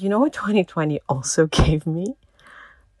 [0.00, 2.16] you know what 2020 also gave me?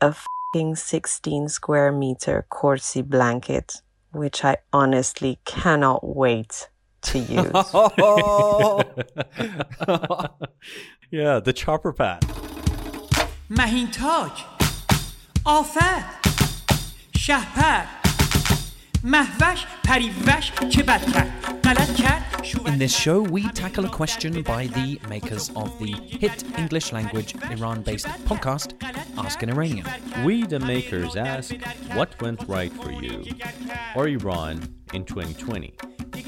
[0.00, 6.68] A fucking 16 square meter korsi blanket, which I honestly cannot wait
[7.02, 7.26] to use.
[11.10, 12.24] yeah, the chopper pad.
[13.50, 14.44] مهین تاج
[15.44, 16.04] آفت
[17.16, 17.99] شهپر
[22.66, 27.34] in this show, we tackle a question by the makers of the hit English language
[27.50, 28.74] Iran based podcast,
[29.16, 29.86] Ask an Iranian.
[30.24, 31.54] We, the makers, ask
[31.94, 33.24] what went right for you?
[33.94, 35.74] Or Iran in 2020.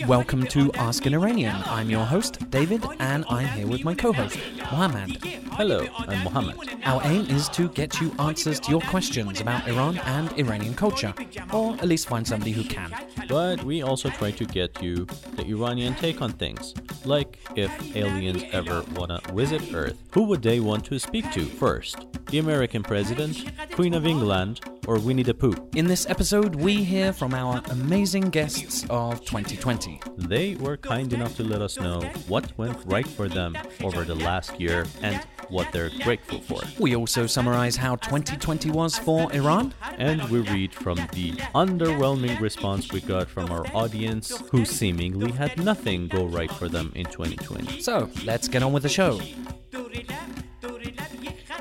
[0.07, 1.57] Welcome to Ask an Iranian.
[1.66, 5.23] I'm your host, David, and I'm here with my co host, Mohammad.
[5.52, 6.57] Hello, I'm Mohammed.
[6.85, 11.15] Our aim is to get you answers to your questions about Iran and Iranian culture,
[11.52, 12.91] or at least find somebody who can.
[13.29, 16.74] But we also try to get you the Iranian take on things.
[17.05, 21.45] Like if aliens ever want to visit Earth, who would they want to speak to
[21.45, 22.07] first?
[22.27, 25.55] The American president, Queen of England, or Winnie the Pooh?
[25.77, 30.01] In this episode, we hear from our amazing guests of 2020.
[30.17, 34.15] They were kind enough to let us know what went right for them over the
[34.15, 36.61] last year and what they're grateful for.
[36.79, 39.75] We also summarize how 2020 was for Iran.
[39.99, 45.63] And we read from the underwhelming response we got from our audience who seemingly had
[45.63, 47.80] nothing go right for them in 2020.
[47.80, 49.21] So, let's get on with the show.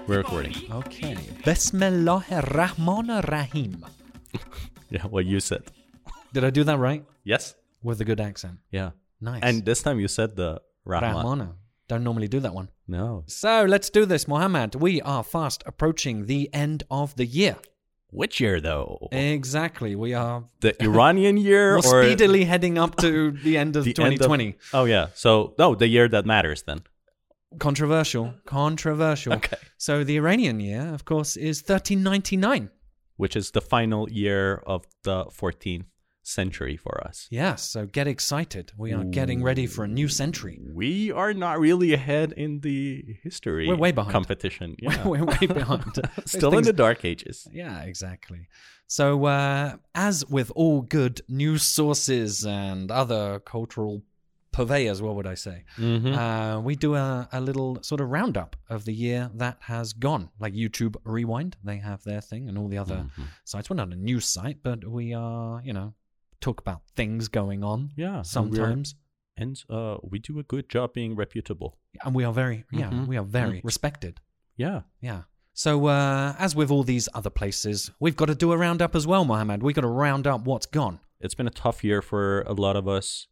[0.08, 0.56] We're recording.
[0.72, 1.18] Okay.
[1.46, 3.86] Bismillah ar-Rahman ar-Rahim.
[4.92, 5.72] Yeah, what you said.
[6.34, 7.06] Did I do that right?
[7.24, 7.56] Yes?
[7.84, 8.60] With a good accent.
[8.72, 8.92] Yeah.
[9.20, 9.42] Nice.
[9.44, 11.16] And this time you said the Rahman.
[11.16, 11.54] Rahmana.
[11.88, 12.70] Don't normally do that one.
[12.88, 13.24] No.
[13.28, 14.76] So let's do this, Mohammed.
[14.76, 17.58] We are fast approaching the end of the year.
[18.10, 19.08] Which year though?
[19.12, 19.96] Exactly.
[19.96, 23.92] We are The Iranian year we're or speedily heading up to the end of the
[23.92, 24.56] end of- 2020.
[24.74, 25.08] Oh yeah.
[25.14, 26.82] So no, the year that matters then.
[27.60, 28.34] Controversial.
[28.46, 29.34] Controversial.
[29.34, 29.58] Okay.
[29.78, 32.70] So the Iranian year, of course, is 1399.
[33.18, 35.86] Which is the final year of the 14th
[36.32, 37.28] century for us.
[37.30, 37.58] Yes.
[37.70, 38.72] So get excited.
[38.78, 40.58] We are getting ready for a new century.
[40.84, 44.14] We are not really ahead in the history We're way behind.
[44.14, 44.76] competition.
[44.88, 45.08] Yeah.
[45.08, 45.94] We're way behind.
[46.26, 47.48] Still in the dark ages.
[47.52, 48.48] Yeah, exactly.
[48.88, 54.04] So, uh, as with all good news sources and other cultural
[54.52, 55.64] purveyors, what would I say?
[55.78, 56.14] Mm-hmm.
[56.14, 60.30] Uh, we do a, a little sort of roundup of the year that has gone,
[60.44, 61.56] like YouTube Rewind.
[61.64, 63.24] They have their thing, and all the other Mm-hmm.
[63.46, 63.70] sites.
[63.70, 65.94] We're not a news site, but we are, you know,
[66.42, 68.22] talk about things going on Yeah.
[68.24, 68.96] sometimes.
[69.38, 71.78] And uh, we do a good job being reputable.
[72.04, 73.08] And we are very, yeah, Mhm.
[73.08, 73.64] we are very Mhm.
[73.64, 74.20] respected.
[74.58, 74.82] Yeah.
[75.00, 75.24] Yeah.
[75.54, 79.06] So, uh, as with all these other places, we've got to do a roundup as
[79.08, 79.64] well, Mohammed.
[79.64, 81.00] We've got to round up what's gone.
[81.20, 83.28] It's been a tough year for a lot of us,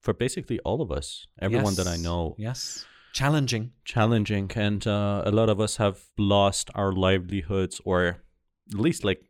[0.00, 2.34] for basically all of us, everyone that I know.
[2.38, 2.86] Yes.
[3.12, 3.72] Challenging.
[3.84, 4.50] Challenging.
[4.54, 8.18] And uh, a lot of us have lost our livelihoods, or
[8.72, 9.22] at least like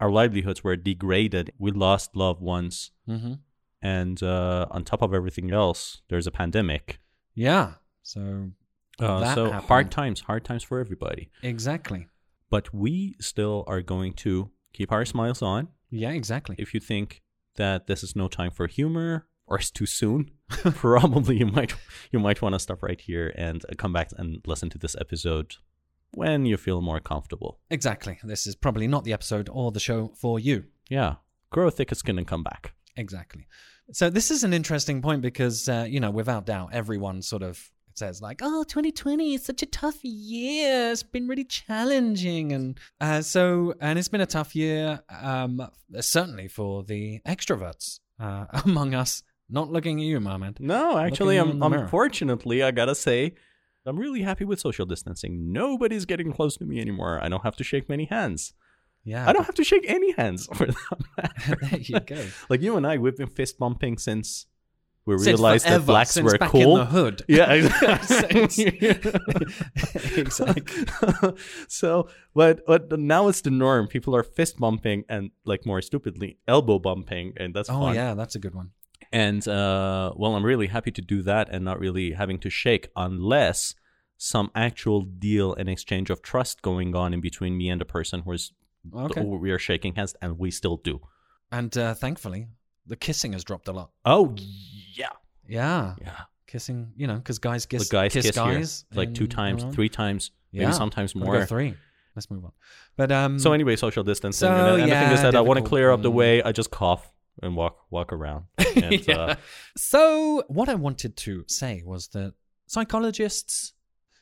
[0.00, 1.52] our livelihoods were degraded.
[1.58, 2.90] We lost loved ones.
[3.08, 3.34] Mm-hmm.
[3.82, 6.98] And uh, on top of everything else, there's a pandemic.
[7.34, 7.74] Yeah.
[8.02, 8.50] So,
[9.00, 9.68] Uh, That so happened.
[9.68, 11.30] hard times, hard times for everybody.
[11.42, 12.06] exactly.
[12.50, 15.68] But we still are going to keep our smiles on.
[15.90, 16.56] Yeah, exactly.
[16.58, 17.22] If you think
[17.56, 20.30] that this is no time for humor or it's too soon,
[20.74, 21.72] probably you might
[22.12, 24.96] you might want to stop right here and uh, come back and listen to this
[25.00, 25.56] episode
[26.12, 27.58] when you feel more comfortable.
[27.70, 28.18] exactly.
[28.24, 30.64] This is probably not the episode or the show for you.
[30.88, 31.16] Yeah,
[31.50, 32.74] grow a thicker skin and come back.
[32.96, 33.46] Exactly.
[33.92, 37.70] So this is an interesting point because uh, you know, without doubt, everyone sort of
[37.94, 40.92] says like, "Oh, 2020 is such a tough year.
[40.92, 45.66] It's been really challenging," and uh, so and it's been a tough year, um,
[46.00, 49.22] certainly for the extroverts uh, among us.
[49.48, 50.60] Not looking at you, Mohammed.
[50.60, 53.34] No, actually, I'm, unfortunately, I gotta say,
[53.86, 55.52] I'm really happy with social distancing.
[55.52, 57.18] Nobody's getting close to me anymore.
[57.22, 58.52] I don't have to shake many hands.
[59.04, 62.26] Yeah, I don't have to shake any hands for that there you go.
[62.50, 64.46] like you and I, we've been fist bumping since
[65.06, 66.72] we Since realized that blacks since were back cool.
[66.76, 67.22] in the hood.
[67.26, 68.66] Yeah, exactly.
[70.20, 70.84] Exactly.
[71.68, 73.86] so, but but now it's the norm.
[73.86, 77.94] People are fist bumping and like more stupidly elbow bumping, and that's Oh fun.
[77.94, 78.70] yeah, that's a good one.
[79.12, 82.88] And uh, well, I'm really happy to do that and not really having to shake
[82.94, 83.74] unless
[84.22, 88.20] some actual deal and exchange of trust going on in between me and the person
[88.26, 88.52] who's
[88.94, 89.22] Okay.
[89.24, 91.00] we are shaking hands, and we still do.
[91.50, 92.48] And uh, thankfully,
[92.86, 93.90] the kissing has dropped a lot.
[94.04, 94.34] Oh
[94.94, 95.14] yeah,
[95.48, 96.20] Yeah, yeah.
[96.46, 96.92] kissing.
[96.96, 100.60] You know, because guys kiss the guys kiss, guys like two times, three times, Yeah.
[100.64, 101.46] maybe sometimes more.
[101.46, 101.74] three.
[102.16, 102.52] Let's move on.
[102.96, 104.48] But um, So anyway, social distancing.
[104.48, 106.14] So, and, and the thing is that I want to clear up the Mm.
[106.22, 106.42] way.
[106.42, 107.04] I just cough
[107.42, 108.44] and walk walk around.
[108.86, 109.18] And, Yeah.
[109.18, 109.34] uh,
[109.76, 110.00] So
[110.48, 112.34] what I wanted to say was that
[112.66, 113.72] psychologists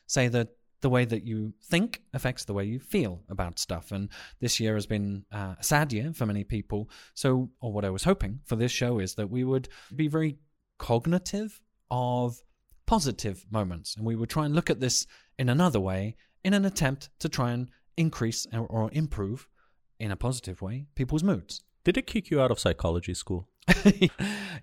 [0.09, 0.49] say that
[0.81, 3.91] the way that you think affects the way you feel about stuff.
[3.91, 4.09] And
[4.39, 6.89] this year has been uh, a sad year for many people.
[7.13, 10.37] So, or what I was hoping for this show is that we would be very
[10.77, 11.61] cognitive
[11.91, 12.41] of
[12.85, 13.95] positive moments.
[13.95, 15.05] And we would try and look at this
[15.37, 17.67] in another way in an attempt to try and
[17.97, 19.47] increase or, or improve
[19.99, 21.61] in a positive way people's moods.
[21.83, 23.49] Did it kick you out of psychology school?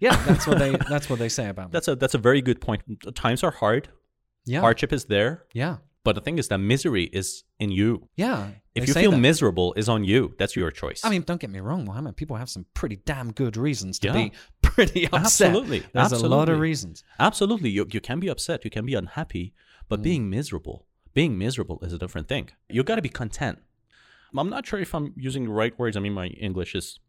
[0.00, 1.72] yeah, that's what they that's what they say about me.
[1.72, 2.82] That's a that's a very good point.
[3.14, 3.88] Times are hard.
[4.46, 4.60] Yeah.
[4.60, 5.76] Hardship is there, Yeah.
[6.04, 8.08] but the thing is that misery is in you.
[8.16, 8.50] Yeah.
[8.75, 9.19] If you feel that.
[9.19, 10.34] miserable, is on you.
[10.38, 11.00] That's your choice.
[11.04, 12.16] I mean, don't get me wrong, Mohammed.
[12.16, 14.12] People have some pretty damn good reasons to Yeah.
[14.12, 14.32] be
[14.62, 15.20] pretty upset.
[15.48, 15.82] Absolutely.
[15.93, 17.02] There's a lot of reasons.
[17.19, 17.70] Absolutely.
[17.70, 19.54] You, you can be upset, you can be unhappy,
[19.88, 20.04] but mm.
[20.04, 22.50] being miserable, being miserable is a different thing.
[22.69, 23.58] You got to be content.
[24.37, 25.96] I'm not sure if I'm using the right words.
[25.96, 27.00] I mean, my English is.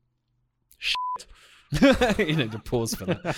[2.18, 3.36] you need to pause for that.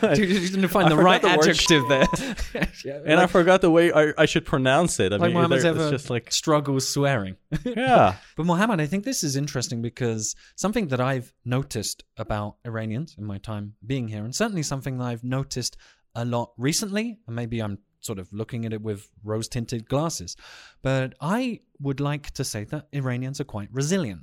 [0.14, 2.06] Dude, you didn't find I the right the word adjective there.
[2.84, 5.12] Yeah, And I forgot the way I, I should pronounce it.
[5.12, 7.36] I like mean, Mohammed's there- ever it's just like, struggles swearing.
[7.64, 8.16] yeah.
[8.36, 13.24] But Mohammed, I think this is interesting because something that I've noticed about Iranians in
[13.24, 15.76] my time being here, and certainly something that I've noticed
[16.14, 20.36] a lot recently, and maybe I'm sort of looking at it with rose tinted glasses,
[20.82, 24.22] but I would like to say that Iranians are quite resilient.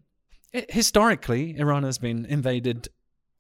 [0.53, 2.89] Historically, Iran has been invaded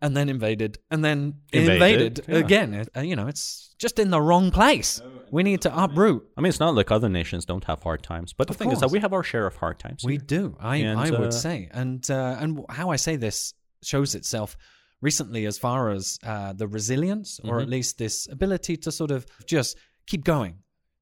[0.01, 2.35] and then invaded and then Invaded, invaded, yeah.
[2.37, 2.85] again.
[2.95, 5.01] Uh, you know, it's just in the wrong place.
[5.29, 6.23] We need to uproot.
[6.37, 8.71] I mean, it's not like other nations don't have hard times, but the Of thing
[8.71, 10.03] is that we have our share of hard times.
[10.03, 10.21] We here.
[10.25, 10.57] do.
[10.59, 13.53] I And, I would uh, say, and uh, and how I say this
[13.83, 14.57] shows itself
[15.01, 17.61] recently as far as uh, the resilience, or Mm-hmm.
[17.63, 20.55] at least this ability to sort of just keep going,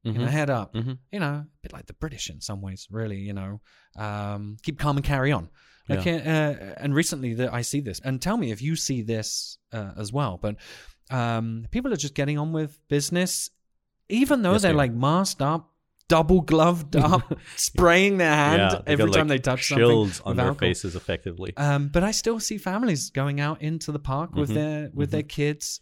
[0.04, 0.74] you know, head up.
[0.74, 0.98] Mhm.
[1.12, 3.18] You know, a bit like the British in some ways, really.
[3.20, 3.62] You know,
[3.98, 5.50] um, keep calm and carry on.
[5.90, 9.58] Like, uh, and recently that I see this, and tell me if you see this
[9.74, 10.38] uh, as well.
[10.42, 10.56] But
[11.10, 13.50] um, people are just getting on with business,
[14.10, 15.72] even though Yes, they're they like masked up,
[16.08, 19.86] double gloved up, spraying their hand yeah, every got, time like, they touch something.
[19.88, 20.70] shields on their alcohol.
[20.70, 21.54] faces, effectively.
[21.58, 25.12] Um, but I still see families going out into the park with Mhm, their with
[25.12, 25.82] their kids.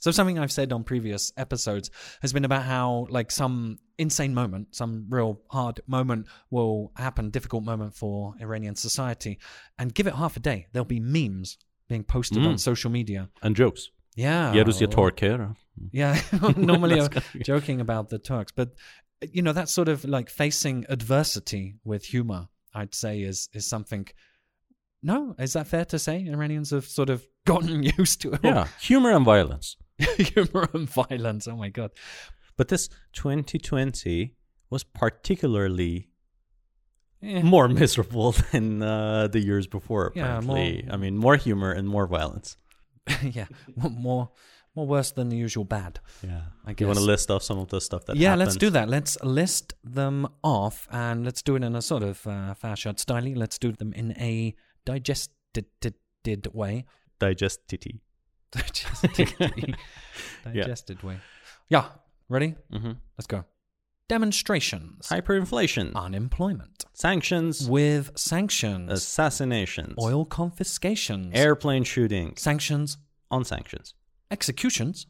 [0.00, 1.90] So something I've said on previous episodes
[2.22, 7.62] has been about how like some insane moment, some real hard moment will happen, difficult
[7.64, 9.38] moment for Iranian society,
[9.78, 10.66] and give it half a day.
[10.72, 11.58] There'll be memes
[11.88, 12.48] being posted Mm.
[12.48, 13.28] on social media.
[13.42, 13.90] and jokes.
[14.16, 14.52] Yeah,
[14.88, 15.54] Torker.
[15.92, 16.20] yeah,
[16.56, 17.10] normally I'm
[17.44, 18.70] joking about the Turks, but
[19.32, 22.48] you know that sort of like facing adversity with humor.
[22.74, 24.08] I'd say is is something.
[25.02, 26.26] No, is that fair to say?
[26.26, 28.40] Iranians have sort of gotten used to it.
[28.42, 29.76] Yeah, humor and violence.
[30.16, 31.46] humor and violence.
[31.48, 31.90] Oh my god.
[32.56, 34.34] But this 2020
[34.70, 36.06] was particularly
[37.22, 40.10] Eh, more miserable than uh, the years before.
[40.14, 42.56] Yeah, Apparently, more- I mean, more humor and more violence.
[43.22, 43.44] yeah,
[43.76, 44.30] more
[44.76, 46.00] more worse than the usual bad.
[46.22, 48.16] Yeah, I You want to list off some of the stuff that?
[48.16, 48.88] yeah, let's do that.
[48.88, 53.24] Let's list them off, and let's do it in a sort of uh, Farshad style.
[53.36, 54.54] Let's do them in a
[54.86, 55.66] digested
[56.54, 56.84] way.
[57.18, 57.60] Digest
[58.52, 59.76] digested,
[60.44, 61.18] digested way.
[61.68, 61.86] Yeah,
[62.28, 62.56] ready?
[62.72, 62.92] Mm-hmm.
[63.16, 63.44] Let's go.
[64.08, 72.98] Demonstrations, Hyperinflation, unemployment, sanctions, with sanctions, assassinations, oil confiscations, airplane shootings, sanctions,
[73.30, 73.94] on sanctions,
[74.32, 75.06] executions,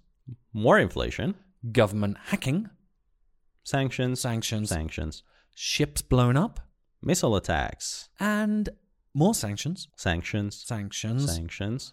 [0.53, 1.35] more inflation,
[1.73, 2.69] government hacking,
[3.65, 5.23] sanctions, sanctions, sanctions,
[5.55, 6.61] ships blown up,
[7.03, 8.69] missile attacks, and
[9.15, 11.35] more sanctions, sanctions, sanctions.
[11.35, 11.93] sanctions,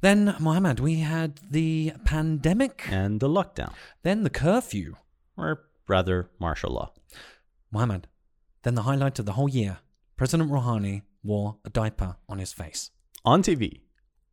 [0.00, 4.94] Then, Mohammed, we had the pandemic, and the lockdown, then the curfew.
[5.36, 6.92] or rather, martial law.
[7.70, 8.06] Mohammed,
[8.62, 9.78] then the highlight of the whole year
[10.16, 12.90] President Rouhani wore a diaper on his face.
[13.24, 13.80] On TV,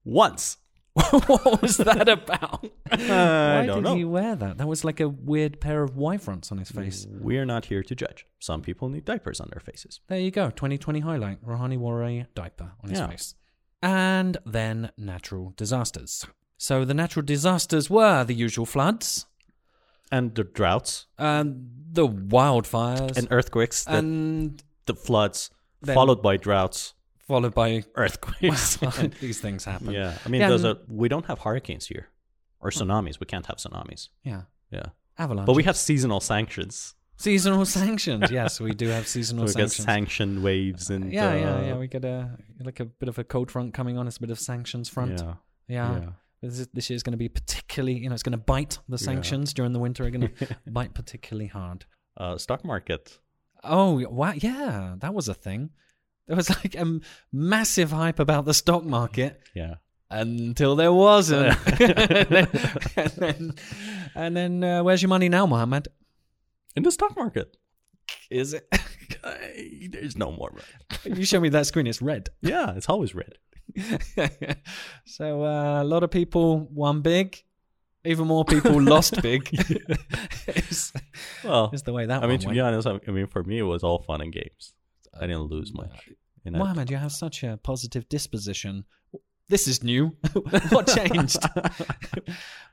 [0.05, 0.57] once.
[0.93, 2.65] what was that about?
[2.91, 3.95] I Why did know.
[3.95, 4.57] he wear that?
[4.57, 7.05] That was like a weird pair of Y fronts on his face.
[7.09, 8.25] We're not here to judge.
[8.39, 10.00] Some people need diapers on their faces.
[10.07, 10.50] There you go.
[10.50, 11.45] 2020 highlight.
[11.45, 13.07] Rouhani wore a diaper on his Yeah.
[13.09, 13.36] face.
[13.81, 16.25] And then natural disasters.
[16.57, 19.25] So the natural disasters were the usual floods,
[20.12, 25.51] And the droughts and the wildfires, and earthquakes, that and the floods,
[25.86, 26.93] followed by droughts,
[27.27, 28.77] followed by earthquakes.
[29.22, 29.91] these things happen.
[29.91, 32.07] yeah, I mean, Yeah, there's a and- we don't have hurricanes here
[32.60, 33.19] or tsunamis.
[33.19, 34.10] We can't have tsunamis.
[34.24, 34.43] Yeah.
[34.72, 35.46] Yeah, Avalanche.
[35.46, 36.96] but we have seasonal sanctions.
[37.17, 38.31] Seasonal sanctions.
[38.31, 39.86] Yes, we do have seasonal So we get sanctions.
[39.86, 41.77] sanctioned waves and yeah, yeah, uh, yeah.
[41.77, 42.29] We get a
[42.63, 44.07] like a bit of a cold front coming on.
[44.07, 45.19] It's a bit of sanctions front.
[45.19, 45.33] Yeah,
[45.67, 46.00] Yeah.
[46.00, 46.09] yeah.
[46.41, 49.00] This, is, this year's going to be particularly, you know, it's going to bite the
[49.00, 50.03] sanctions during the winter.
[50.05, 51.86] Are going to bite particularly hard.
[52.15, 53.17] Uh, stock market.
[53.63, 54.33] Oh, wow.
[54.36, 55.71] Yeah, that was a thing.
[56.27, 57.01] There was like a m-
[57.33, 59.75] massive hype about the stock market Yeah,
[60.12, 61.57] until there wasn't.
[61.79, 62.47] and then,
[62.95, 63.53] and then,
[64.13, 65.88] and then uh, where's your money now, Mohammed?
[66.77, 67.57] In the stock market.
[68.29, 68.67] Is it?
[69.91, 71.17] There's no more red.
[71.17, 71.88] you show me that screen.
[71.88, 72.29] It's red.
[72.41, 73.34] Yeah, it's always red.
[75.05, 77.43] so uh, a lot of people won big.
[78.05, 79.50] Even more people lost big.
[80.48, 80.93] is,
[81.43, 82.55] Well, it's the way that I mean, to went.
[82.55, 84.74] be honest, I mean, for me, it was all fun and games.
[85.19, 86.10] I didn't lose much.
[86.46, 88.86] And I- Mohammed, you have such a positive disposition.
[89.50, 90.15] This is new.
[90.69, 91.39] what changed?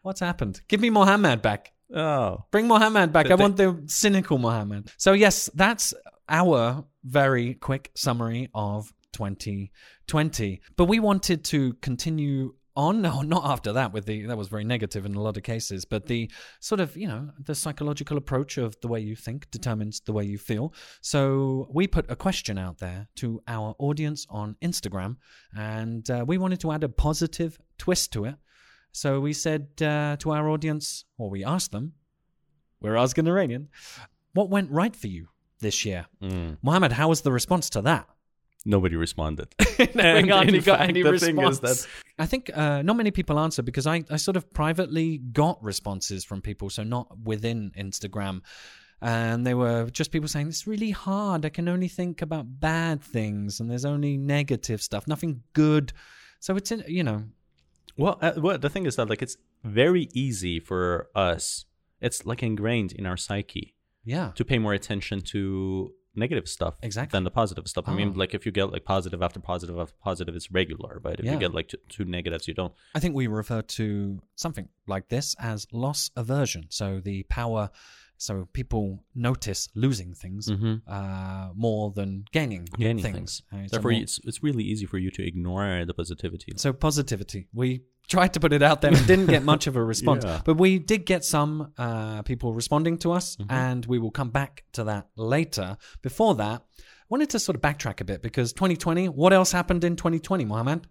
[0.02, 0.60] What's happened?
[0.68, 1.72] Give me Mohammed back.
[1.94, 3.30] Oh, Bring Mohammed back.
[3.30, 4.92] I want the cynical Mohammed.
[4.96, 5.94] So, yes, that's
[6.28, 10.60] our very quick summary of 2020.
[10.76, 13.02] But we wanted to continue on.
[13.02, 13.92] No, not after that.
[13.92, 15.84] With the that was very negative in a lot of cases.
[15.84, 20.00] But the sort of you know the psychological approach of the way you think determines
[20.00, 20.74] the way you feel.
[21.00, 25.16] So we put a question out there to our audience on Instagram,
[25.56, 28.34] and uh, we wanted to add a positive twist to it.
[28.94, 31.94] So we said uh, to our audience, or we asked them,
[32.80, 33.68] we're asking Iranian,
[34.34, 35.28] what went right for you
[35.60, 36.06] this year?
[36.22, 36.56] mm.
[36.62, 38.08] Mohammed, how was the response to that?
[38.64, 39.48] nobody responded.
[39.78, 40.46] And in got
[40.78, 41.86] fact, any the thing is that-
[42.18, 46.24] I think uh, not many people answer because I, I sort of privately got responses
[46.24, 48.40] from people, so not within Instagram.
[49.02, 51.44] And they were just people saying, It's really hard.
[51.44, 55.92] I can only think about bad things, and there's only negative stuff, nothing good.
[56.40, 57.24] So it's, you know,
[57.96, 61.64] Well, uh, well, the thing is that like it's very easy for us.
[62.00, 63.74] It's like ingrained in our psyche
[64.04, 64.32] yeah.
[64.34, 67.16] to pay more attention to negative stuff Exactly.
[67.16, 67.88] than the positive stuff.
[67.88, 68.18] I mean, Oh.
[68.18, 71.00] like if you get like positive after positive after positive, it's regular.
[71.02, 71.32] But if Yeah.
[71.32, 72.72] you get like two, two negatives, you don't.
[72.94, 76.66] I think we refer to something like this as loss aversion.
[76.68, 77.70] So the power,
[78.16, 83.42] so people notice losing things uh, more than gaining, Gaining things.
[83.50, 83.64] things.
[83.64, 86.52] Uh, Therefore, more- it's it's really easy for you to ignore the positivity.
[86.56, 87.48] so positivity.
[87.52, 90.40] We tried to put it out there and didn't get much of a response, Yeah.
[90.44, 93.50] but we did get some uh, people responding to us, Mm-hmm.
[93.52, 95.76] and we will come back to that later.
[96.02, 99.08] Before that, I wanted to sort of backtrack a bit because 2020.
[99.08, 100.86] What else happened in 2020, Mohammed?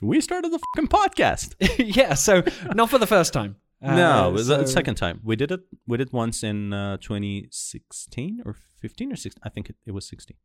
[0.00, 1.54] we started the fucking podcast.
[1.96, 2.42] yeah, so
[2.74, 3.56] not for the first time.
[3.82, 5.20] Uh, no, it was the second time.
[5.24, 5.60] We did it.
[5.86, 9.40] We did once in uh, 2016 or 15 or 16.
[9.44, 10.36] I think it, it was 16.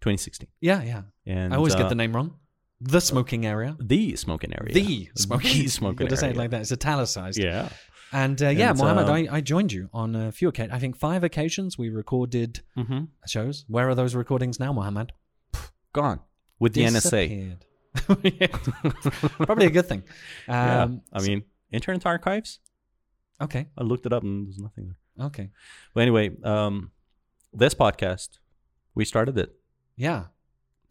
[0.00, 0.48] 2016.
[0.60, 1.02] Yeah, yeah.
[1.26, 2.34] And I always uh, get the name wrong.
[2.80, 3.76] The smoking area.
[3.78, 4.72] the smoking area.
[4.74, 5.50] The smoking.
[5.62, 6.62] The smoking Got to say it like that.
[6.62, 7.38] It's italicized.
[7.38, 7.68] Yeah.
[8.12, 10.72] And uh, yeah, And, Mohammed, um, I, I joined you on a few occasions.
[10.74, 13.04] I think five occasions we recorded Mm-hmm.
[13.26, 13.64] shows.
[13.68, 15.12] Where are those recordings now, Mohammed?
[15.92, 16.20] Gone
[16.58, 17.56] with the NSA.
[19.46, 20.02] Probably a good thing.
[20.48, 20.82] Yeah.
[20.82, 22.60] Um, I mean, Internet Archives.
[23.40, 25.26] okay, I looked it up and there's nothing there.
[25.26, 25.50] okay,
[25.94, 26.90] But anyway, um,
[27.52, 28.38] this podcast,
[28.94, 29.50] we started it.
[29.96, 30.24] yeah.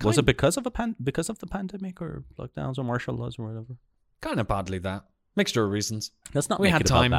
[0.04, 3.38] Was it because of a pan- because of the pandemic or lockdowns or martial laws
[3.38, 3.76] or whatever?
[4.20, 5.04] kind of partly that
[5.36, 6.10] mixture of reasons?
[6.34, 7.14] Let's not We had time.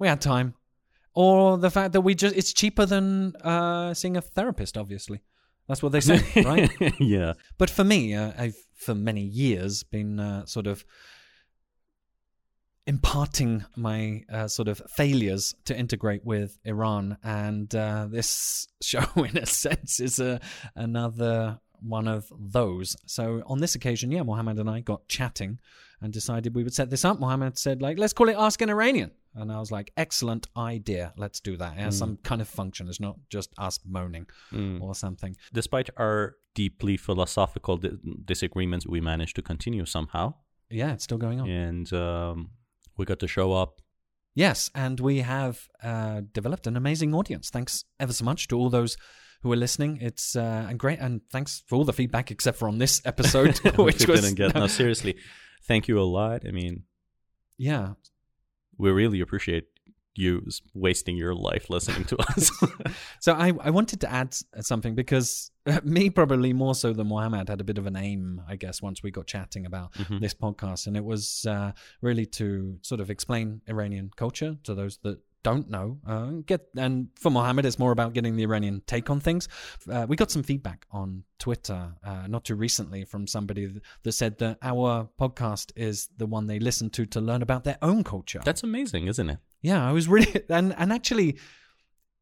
[0.00, 0.54] We had time,
[1.14, 4.76] or the fact that we just it's cheaper than uh, seeing a therapist.
[4.76, 5.20] Obviously,
[5.68, 6.70] that's what they say, right?
[6.98, 7.34] yeah.
[7.56, 10.84] But for me, uh, I've for many years been uh, sort of
[12.86, 19.36] imparting my uh, sort of failures to integrate with Iran, and uh, this show, in
[19.38, 20.40] a sense, is a
[20.74, 22.96] another one of those.
[23.06, 25.58] So on this occasion, yeah, Mohammed and I got chatting
[26.00, 27.18] and decided we would set this up.
[27.18, 29.10] Mohammed said, like, let's call it Ask an Iranian.
[29.34, 31.12] And I was like, excellent idea.
[31.16, 31.72] Let's do that.
[31.78, 32.86] It has some kind of function.
[32.88, 34.26] It's not just us moaning
[34.80, 35.34] or something.
[35.52, 37.96] Despite our deeply philosophical di-
[38.26, 40.34] disagreements, we managed to continue somehow,
[40.70, 41.48] Yeah, it's still going on.
[41.48, 42.50] and um,
[43.02, 43.82] we got to show up.
[44.34, 47.50] Yes, and we have uh, developed an amazing audience.
[47.50, 48.96] Thanks ever so much to all those
[49.42, 49.98] who are listening.
[50.00, 53.58] It's uh, and great, and thanks for all the feedback, except for on this episode,
[53.76, 54.54] which we was didn't get.
[54.62, 55.16] No, seriously,
[55.64, 56.46] thank you a lot.
[56.46, 56.84] I mean,
[57.58, 57.94] yeah.
[58.78, 59.64] we really appreciate
[60.14, 62.50] you wasting your life listening to us.
[63.20, 67.48] So I I wanted to add something because uh, me probably more so than Mohammed
[67.48, 70.88] had a bit of an aim, I guess, once we got chatting about this podcast,
[70.88, 75.68] and it was uh, really to sort of explain Iranian culture to those that don't
[75.70, 75.98] know.
[76.06, 79.48] Uh, get and for Mohammed, it's more about getting the Iranian take on things.
[79.90, 84.12] Uh, we got some feedback on Twitter uh, not too recently from somebody th- that
[84.12, 88.04] said that our podcast is the one they listen to to learn about their own
[88.04, 88.40] culture.
[88.44, 89.38] That's amazing, isn't it?
[89.62, 91.38] Yeah, I was really and and actually,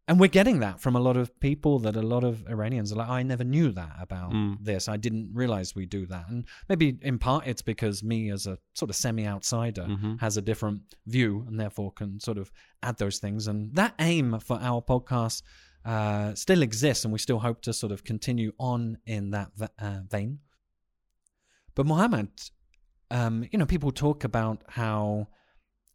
[0.06, 2.96] and we're getting that from a lot of people that a lot of Iranians are
[2.96, 4.88] like, I never knew that about this.
[4.88, 8.58] I didn't realize we do that, and maybe in part it's because me as a
[8.74, 9.86] sort of semi outsider
[10.20, 12.50] has a different view and therefore can sort of
[12.82, 13.46] add those things.
[13.48, 15.42] And that aim for our podcast
[15.84, 20.00] uh, still exists, and we still hope to sort of continue on in that uh,
[20.08, 20.40] vein.
[21.74, 22.28] But Mohammed,
[23.10, 25.28] um, you know, people talk about how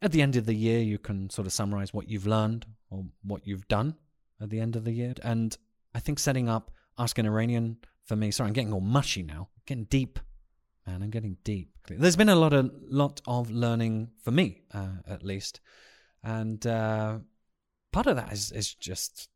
[0.05, 3.03] at the end of the year you can sort of summarize what you've learned or
[3.23, 3.95] what you've done
[4.39, 5.13] at the end of the year.
[5.23, 5.57] And
[5.93, 8.31] I think setting up Ask an Iranian for me.
[8.31, 9.49] Sorry, I'm getting all mushy now.
[9.65, 10.19] getting deep,
[10.87, 11.03] man.
[11.03, 11.71] I'm getting deep.
[11.89, 15.59] There's been a lot of lot of learning for me, uh, at least,
[16.23, 17.19] and uh,
[17.91, 19.29] part of that is is just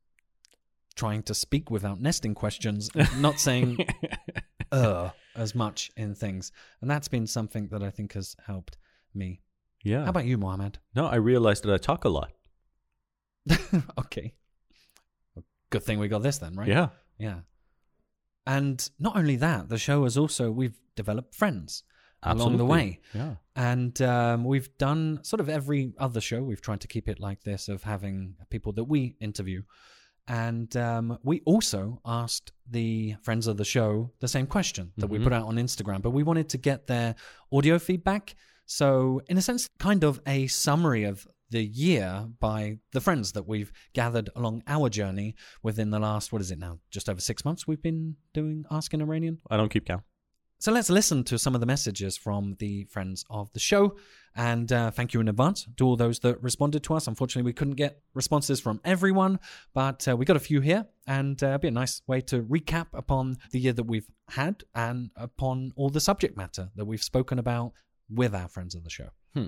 [0.95, 3.85] trying to speak without nesting questions, not saying
[4.71, 8.77] uh as much in things, and that's been something that I think has helped
[9.13, 9.41] me.
[9.83, 10.03] Yeah.
[10.03, 10.79] How about you, Mohammed?
[10.95, 12.31] no, I realized that I talk a lot.
[13.99, 14.33] okay.
[15.69, 16.67] Good thing we got this then, right?
[16.67, 16.89] Yeah.
[17.17, 17.39] Yeah.
[18.47, 21.83] And not only that, the show has also we've developed friends
[22.23, 22.99] along the way.
[23.13, 23.35] Yeah.
[23.55, 26.41] And um, we've done sort of every other show.
[26.43, 29.61] We've tried to keep it like this of having people that we interview.
[30.27, 35.17] And um, we also asked the friends of the show the same question that we
[35.19, 35.23] Mhm.
[35.23, 37.15] put out on Instagram, but we wanted to get their
[37.51, 38.35] audio feedback.
[38.71, 43.47] So, in a sense, kind of a summary of the year by the friends that
[43.47, 45.33] we've gathered along our journey
[45.63, 48.93] within the last, what is it now, just over six months we've been doing Ask
[48.93, 49.39] an Iranian.
[49.49, 50.03] I don't keep count.
[50.59, 53.95] So let's listen to some of the messages from the friends of the show.
[54.35, 57.07] And uh, thank you in advance to all those that responded to us.
[57.07, 59.39] Unfortunately, we couldn't get responses from everyone,
[59.73, 60.85] but uh, we got a few here.
[61.07, 64.63] And uh, it'd be a nice way to recap upon the year that we've had
[64.75, 67.71] and upon all the subject matter that we've spoken about
[68.09, 69.09] with our friends of the show.
[69.33, 69.45] Hmm.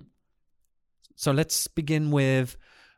[1.16, 2.58] So let's begin with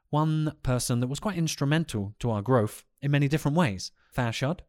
[0.09, 4.59] one person that was quite instrumental to our growth in many different ways Farshad.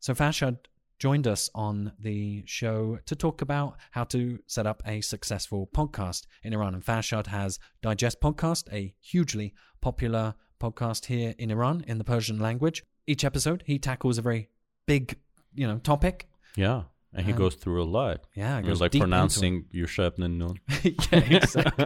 [0.00, 0.58] So Farshad
[0.98, 6.26] joined us on the show to talk about how to set up a successful podcast
[6.42, 6.74] in Iran.
[6.74, 12.38] And Farshad has Digest Podcast, a hugely popular podcast here in Iran in the Persian
[12.38, 12.82] language.
[13.06, 14.48] Each episode, he tackles a very
[14.86, 15.18] big,
[15.54, 16.28] you know, topic.
[16.56, 16.84] Yeah.
[17.16, 18.26] And he Um, goes through a lot.
[18.34, 20.60] Yeah, it It goes was like deep pronouncing your Shepnan Nun.
[20.84, 21.84] yeah, exactly.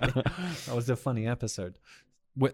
[0.67, 1.79] that was a funny episode.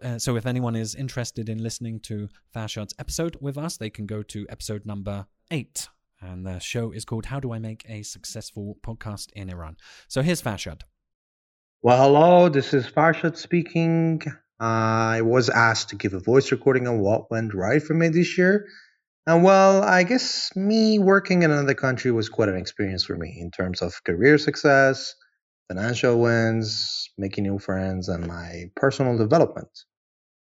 [0.02, 4.06] Uh, so, if anyone is interested in listening to Farshad's episode with us, they can
[4.06, 5.88] go to episode number eight.
[6.20, 9.76] And the show is called How Do I Make a Successful Podcast in Iran?
[10.08, 10.82] So, here's Farshad.
[11.82, 14.22] Well, hello, this is Farshad speaking.
[14.58, 18.36] I was asked to give a voice recording on what went right for me this
[18.38, 18.66] year.
[19.26, 23.36] And well, I guess me working in another country was quite an experience for me
[23.40, 25.14] in terms of career success,
[25.68, 29.70] financial wins, making new friends, and my personal development.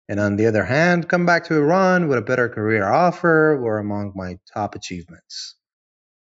[0.09, 3.79] And on the other hand, come back to Iran with a better career offer were
[3.79, 5.57] among my top achievements.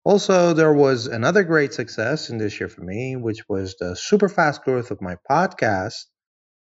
[0.06, 4.30] Also, there was another great success in this year for me, which was the super
[4.30, 6.06] fast growth of my podcast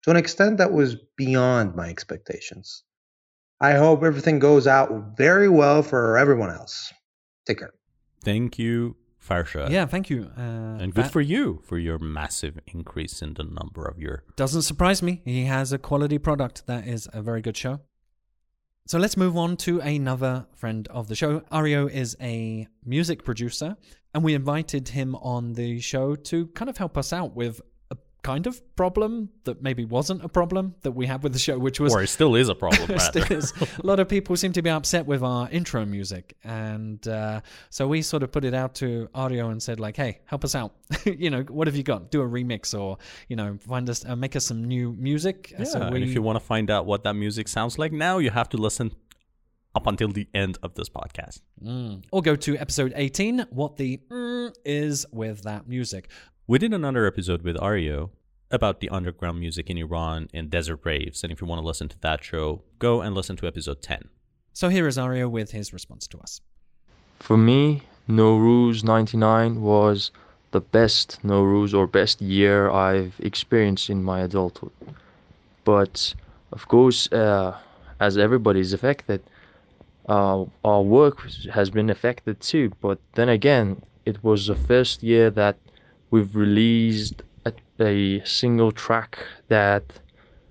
[0.03, 2.83] to an extent that was beyond my expectations.
[3.61, 6.93] I hope everything goes out very well for everyone else.
[7.47, 7.73] Take care.
[8.23, 9.71] Thank you, Farshad.
[9.71, 10.31] Yeah, thank you.
[10.37, 10.41] Uh,
[10.83, 14.25] And good that for you for your massive increase in the number of your.
[14.37, 15.23] Doesn't surprise me.
[15.25, 16.67] He has a quality product.
[16.67, 17.81] That is a very good show.
[18.87, 21.41] So let's move on to another friend of the show.
[21.51, 23.77] Ario is a music producer,
[24.15, 27.65] and we invited him on the show to kind of help us out with a
[28.27, 31.79] kind of problem that maybe wasn't a problem that we had with the show, which
[31.79, 33.53] was Or it still is a problem, Still is.
[33.83, 37.87] a lot of people seem to be upset with our intro music, and uh, so
[37.87, 40.73] we sort of put it out to audio and said, like, "Hey, help us out.
[41.05, 42.11] you know, what have you got?
[42.11, 45.65] Do a remix, or you know, find us, uh, make us some new music." Yeah,
[45.65, 48.31] so and if you want to find out what that music sounds like now, you
[48.31, 48.91] have to listen
[49.75, 51.43] up until the end of this podcast.
[51.63, 52.03] Mm.
[52.11, 53.47] or go to episode eighteen.
[53.51, 56.09] What the mm is with that music?
[56.49, 58.11] We did another episode with Ario
[58.53, 61.25] about the underground music in Iran and desert raves.
[61.25, 64.11] And if you want to listen to that show, go and listen to episode 10.
[64.53, 66.41] So here is Ario with his response to us.
[67.19, 70.13] For me, Nowruz 99 was
[70.53, 74.71] the best Nowruz or best year I've experienced in my adulthood.
[75.65, 76.15] But
[76.53, 77.59] of course, uh,
[77.99, 79.21] as is affected,
[80.09, 82.71] uh, our work has been affected too.
[82.81, 85.57] But then again, it was the first year that
[86.11, 89.85] we've released a, a single track that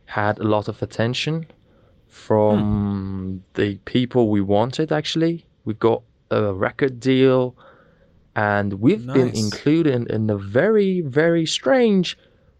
[0.06, 1.46] had a lot of attention
[2.08, 5.46] from the people we wanted actually.
[5.65, 7.56] We got a record deal
[8.36, 12.18] and we've been included in a very, very strange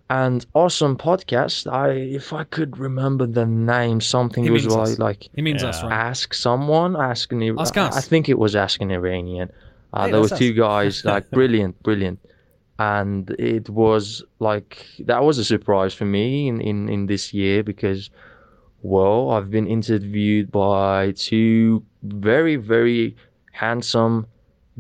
[0.10, 1.72] and awesome podcast.
[1.72, 5.00] I if I could remember the name, something He was means like, us.
[5.00, 5.70] like He means Yeah.
[5.70, 5.92] us, right?
[5.92, 7.98] ask someone, ask an Ask I- us.
[7.98, 9.50] I think it was ask an Iranian.
[9.94, 10.58] Uh, Hey, there were two us.
[10.68, 12.20] guys, like brilliant, brilliant,
[12.80, 17.64] and it was like that was a surprise for me in in in this year
[17.64, 18.10] because,
[18.82, 23.16] well, I've been interviewed by two very very
[23.52, 24.28] handsome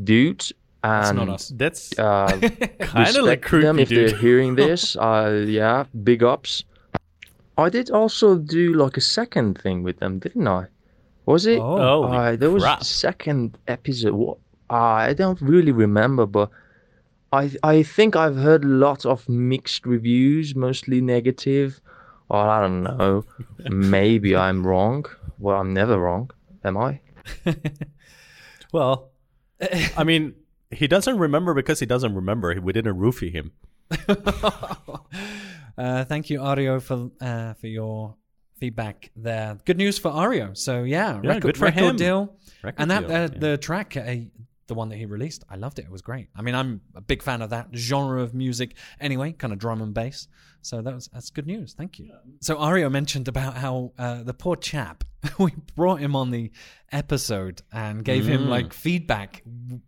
[0.03, 0.51] dudes,
[0.83, 1.53] That's and not us.
[1.55, 2.27] That's uh,
[2.79, 4.95] kind of like respect them creepy, if they're hearing this.
[4.97, 6.63] Uh, yeah, big ups.
[7.57, 10.67] I did also do like a second thing with them, didn't I?
[11.25, 11.59] Was it?
[11.59, 12.03] Oh.
[12.03, 12.81] Uh, there was crap.
[12.81, 14.13] a second episode.
[14.13, 14.37] What?
[14.69, 16.49] I don't really remember, but
[17.35, 21.79] I I think I've heard lots of mixed reviews, mostly negative.
[22.29, 23.23] Or I don't know.
[23.69, 25.05] Maybe I'm wrong.
[25.37, 26.31] Well, I'm never wrong,
[26.63, 27.01] am I?
[28.73, 29.11] Well,
[29.95, 30.33] I mean,
[30.69, 32.53] he doesn't remember because he doesn't remember.
[32.61, 33.53] We didn't roofie him.
[35.77, 38.15] uh, thank you, Ario, for uh, for your
[38.59, 39.57] feedback there.
[39.65, 40.57] Good news for Ario.
[40.57, 41.95] So yeah, Yeah, record, good for record him.
[41.95, 42.35] deal.
[42.63, 43.39] Record and that deal, uh, yeah.
[43.39, 44.15] the track, uh,
[44.67, 45.85] the one that he released, I loved it.
[45.85, 46.29] It was great.
[46.35, 49.81] I mean, I'm a big fan of that genre of music anyway, kind of drum
[49.81, 50.27] and bass.
[50.61, 51.73] So that was that's good news.
[51.77, 52.09] Thank you.
[52.41, 55.03] So Ario mentioned about how uh, the poor chap
[55.39, 56.51] we brought him on the
[56.91, 58.27] episode and gave Mm.
[58.29, 59.43] him like feedback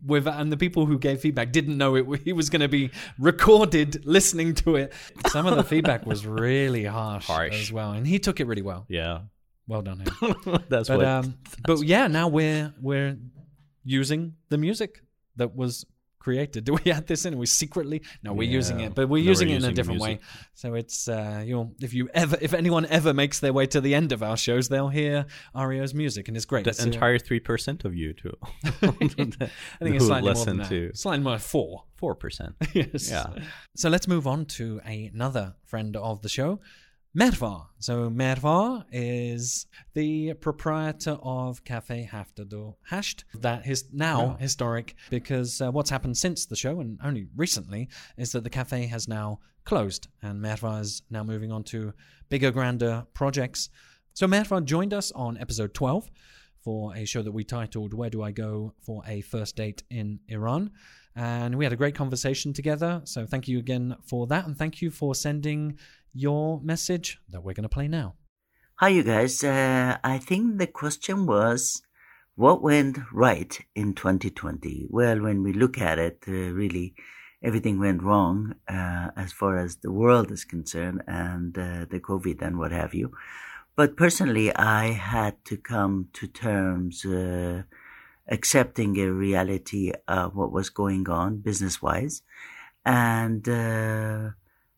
[0.05, 2.05] with, and the people who gave feedback didn't know it.
[2.23, 4.93] He was going to be recorded listening to it.
[5.29, 7.59] Some of the feedback was really harsh, Harsh.
[7.61, 8.85] as well, and he took it really well.
[8.87, 9.21] Yeah,
[9.67, 10.61] Well done, him.
[10.69, 11.05] that's But what.
[11.07, 13.17] um, but yeah, now we're we're
[13.87, 15.01] using the music
[15.37, 15.85] that was
[16.19, 16.63] created.
[16.67, 17.33] Do we add this in?
[17.35, 18.01] Are we secretly?
[18.21, 20.19] No, we're using it, but we're No, using we're it in a different way.
[20.55, 23.95] So it's uh, you'll if you ever if anyone ever makes their way to the
[23.95, 26.65] end of our shows, they'll hear Ario's music, and it's great.
[26.65, 28.35] the uh, entire three percent of you too.
[28.65, 29.45] I think
[29.79, 30.69] it's slightly more than that.
[30.69, 31.83] to Slightly more four.
[31.95, 32.55] four percent.
[32.73, 33.09] yes.
[33.09, 33.27] Yeah.
[33.75, 36.59] So let's move on to another friend of the show,
[37.15, 37.67] Mervar.
[37.79, 43.23] So Mervar is the proprietor of Cafe Haftado Hasht.
[43.33, 48.31] That is now historic because uh, what's happened since the show and only recently is
[48.33, 51.93] that the cafe has now closed and Mervar is now moving on to
[52.29, 53.69] bigger, grander projects.
[54.13, 56.09] So Mervar joined us on episode 12
[56.63, 60.19] for a show that we titled Where Do I Go for a First Date in
[60.27, 60.71] Iran?
[61.15, 63.01] And we had a great conversation together.
[63.05, 64.45] So thank you again for that.
[64.45, 65.79] And thank you for sending
[66.13, 68.15] your message that we're going to play now.
[68.75, 69.43] Hi, you guys.
[69.43, 71.81] Uh, I think the question was
[72.35, 74.87] what went right in 2020?
[74.89, 76.93] Well, when we look at it, uh, really
[77.41, 82.41] everything went wrong uh, as far as the world is concerned and uh, the COVID
[82.41, 83.11] and what have you.
[83.75, 87.63] But personally, I had to come to terms uh,
[88.27, 92.21] accepting a reality of what was going on business wise
[92.85, 94.29] and uh,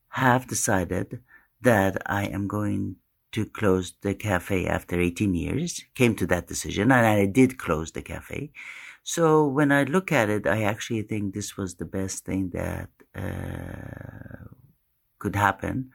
[0.10, 1.22] have decided
[1.62, 2.98] that I am going
[3.32, 5.84] to close the cafe after 18 years.
[5.96, 8.52] Came to that decision and I did close the cafe.
[9.04, 12.90] So when I look at it, I actually think this was the best thing that
[13.16, 14.46] uh,
[15.20, 15.92] could happen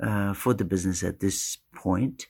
[0.00, 2.26] uh, for the business at this point.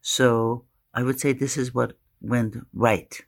[0.00, 3.20] So I would say this is what went right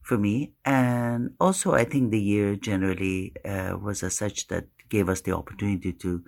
[0.00, 0.52] for me.
[0.64, 5.32] And also, I think the year generally uh, was as such that gave us the
[5.32, 6.22] opportunity to,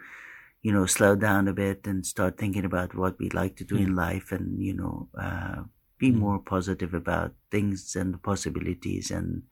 [0.64, 3.76] you know, slow down a bit and start thinking about what we like to do
[3.76, 5.60] in life and, you know, uh,
[5.98, 9.42] be more positive about things and the possibilities and,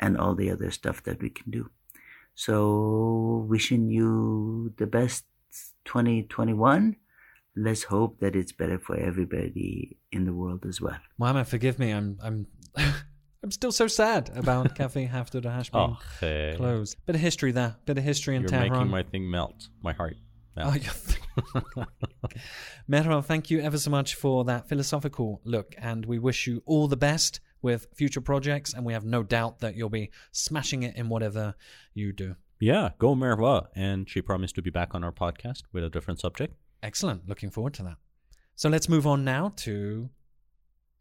[0.00, 1.68] and all the other stuff that we can do.
[2.34, 5.24] So wishing you the best
[5.84, 6.96] 2021.
[7.56, 10.98] Let's hope that it's better for everybody in the world as well.
[11.18, 11.90] Mama, forgive me.
[11.90, 12.46] I'm I'm
[13.42, 16.54] I'm still so sad about Cafe Haftado Hasht being Oh, hey.
[16.56, 16.96] closed.
[17.06, 17.76] Bit of history there.
[17.84, 18.70] Bit of history in You're Tehran.
[18.72, 19.68] making my thing melt.
[19.82, 20.16] My heart.
[20.60, 20.82] Oh, melt.
[21.76, 21.84] yeah.
[22.90, 26.88] Merhaba, thank you ever so much for that philosophical look, and we wish you all
[26.88, 30.96] the best with future projects, and we have no doubt that you'll be smashing it
[30.96, 31.54] in whatever
[31.94, 32.36] you do.
[32.60, 33.66] yeah, go Merva.
[33.74, 36.54] And she promised to be back on our podcast with a different subject.
[36.82, 37.28] Excellent.
[37.28, 37.96] Looking forward to that.
[38.54, 40.10] So let's move on now to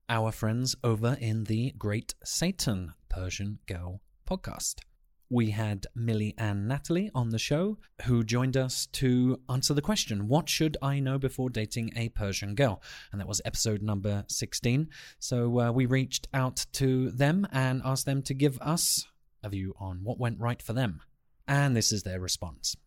[0.10, 4.82] our friends over in the Great Satan Persian Girl podcast.
[5.30, 10.30] We had Millie and Natalie on the show who joined us to answer the question
[10.30, 12.82] What should I know before dating a Persian girl?
[13.12, 14.88] And that was episode number 16.
[15.20, 19.06] So uh, we reached out to them and asked them to give us
[19.44, 21.02] a view on what went right for them.
[21.46, 22.78] And this is their response.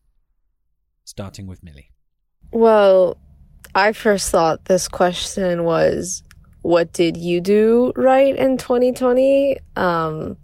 [1.04, 1.92] Starting with Millie.
[2.52, 3.18] Well,
[3.74, 6.22] I first thought this question was
[6.62, 9.58] what did you do right in 2020?
[9.76, 10.36] Um,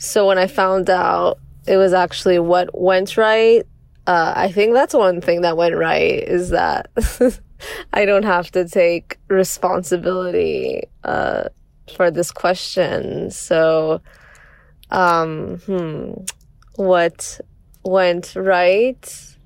[0.00, 3.66] so when I found out it was actually what went right,
[4.06, 6.90] uh, I think that's one thing that went right is that
[7.92, 11.50] I don't have to take responsibility uh,
[11.94, 13.30] for this question.
[13.30, 14.00] So,
[14.90, 16.12] um, hmm,
[16.76, 17.38] what
[17.84, 19.36] went right?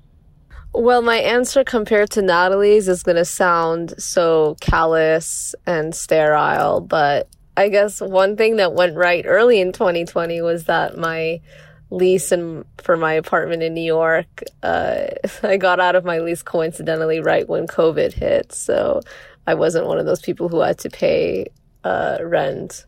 [0.73, 7.27] Well, my answer compared to Natalie's is going to sound so callous and sterile, but
[7.57, 11.41] I guess one thing that went right early in 2020 was that my
[11.89, 15.05] lease and for my apartment in New York, uh,
[15.43, 18.51] I got out of my lease coincidentally right when COVID hit.
[18.51, 19.01] So
[19.47, 21.47] I wasn't one of those people who had to pay
[21.83, 22.85] uh, rent,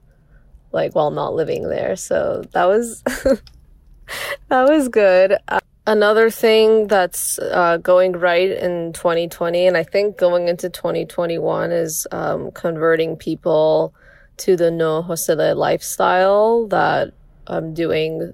[0.72, 1.96] like while not living there.
[1.96, 3.04] So that was
[4.50, 5.38] that was good.
[5.48, 11.72] Uh, another thing that's uh, going right in 2020, and I think going into 2021,
[11.72, 13.94] is um, converting people
[14.38, 17.14] to the no hosele lifestyle that
[17.48, 18.34] I'm doing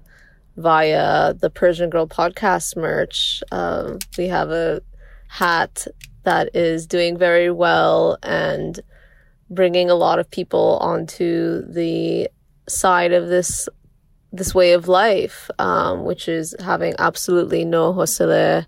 [0.58, 3.44] via the Persian Girl podcast merch.
[3.52, 4.82] Um, we have a
[5.28, 5.88] hat
[6.24, 8.80] that is doing very well and
[9.50, 12.30] bringing a lot of people onto the
[12.68, 13.68] side of this
[14.32, 18.66] this way of life, um, which is having absolutely no hosele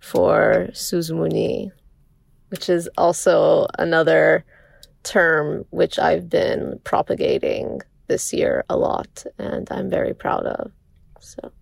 [0.00, 1.72] for Suzumuni,
[2.50, 4.44] which is also another
[5.08, 10.70] term which I've been propagating this year a lot and I'm very proud of.
[11.20, 11.52] So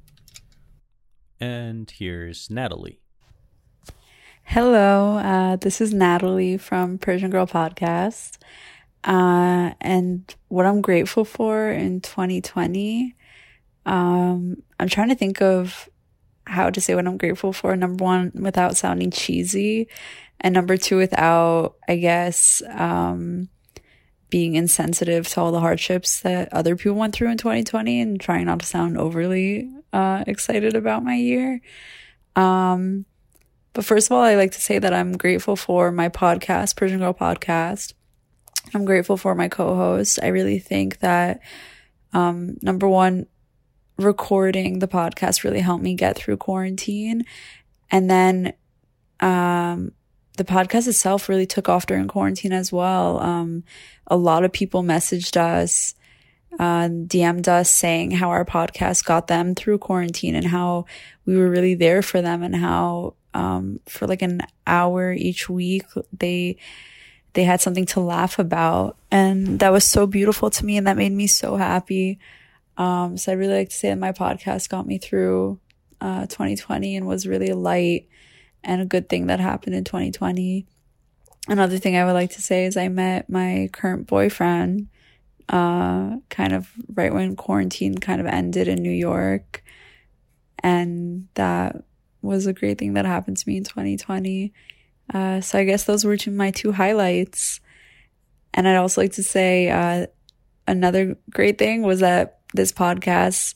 [1.41, 3.01] And here's Natalie.
[4.43, 8.39] Hello, uh, this is Natalie from Persian Girl Podcast.
[9.05, 13.15] Uh, and what I'm grateful for in 2020,
[13.87, 15.89] um, I'm trying to think of
[16.47, 17.77] how to say what I'm grateful for.
[17.77, 19.89] Number one, without sounding cheesy.
[20.41, 23.49] And number two, without, I guess, um,
[24.29, 28.47] being insensitive to all the hardships that other people went through in 2020 and trying
[28.47, 31.61] not to sound overly uh, excited about my year.
[32.35, 33.07] Um,
[33.73, 36.99] but first of all, I like to say that I'm grateful for my podcast, Persian
[36.99, 37.93] Girl Podcast.
[38.75, 40.19] I'm grateful for my co-host.
[40.23, 41.41] I really think that
[42.13, 43.27] um, number one,
[43.99, 47.25] recording the podcast really helped me get through quarantine,
[47.91, 48.55] and then
[49.21, 49.93] um,
[50.37, 53.21] the podcast itself really took off during quarantine as well.
[53.21, 53.65] Um,
[54.07, 55.95] a lot of people messaged us,
[56.59, 60.87] uh, DM'd us saying how our podcast got them through quarantine and how
[61.25, 65.85] we were really there for them and how um, for like an hour each week
[66.17, 66.57] they
[67.35, 68.97] they had something to laugh about.
[69.11, 72.19] And that was so beautiful to me and that made me so happy.
[72.79, 75.59] Um, so i'd really like to say that my podcast got me through
[76.01, 78.07] uh, 2020 and was really light
[78.67, 80.67] and a good thing that happened in 2020
[81.49, 84.89] another thing i would like to say is i met my current boyfriend
[85.49, 89.63] uh, kind of right when quarantine kind of ended in new york
[90.59, 91.85] and that
[92.27, 94.53] was a great thing that happened to me in 2020.
[95.15, 97.61] Uh, so I guess those were two, my two highlights.
[98.53, 100.07] And I'd also like to say uh,
[100.67, 103.55] another great thing was that this podcast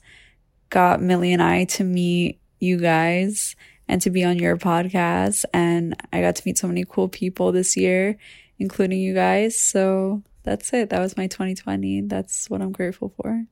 [0.69, 3.55] got Millie and I to meet you guys
[3.91, 5.43] and to be on your podcast.
[5.53, 8.17] And I got to meet so many cool people this year,
[8.57, 9.59] including you guys.
[9.59, 10.89] So that's it.
[10.89, 12.01] That was my 2020.
[12.07, 13.43] That's what I'm grateful for.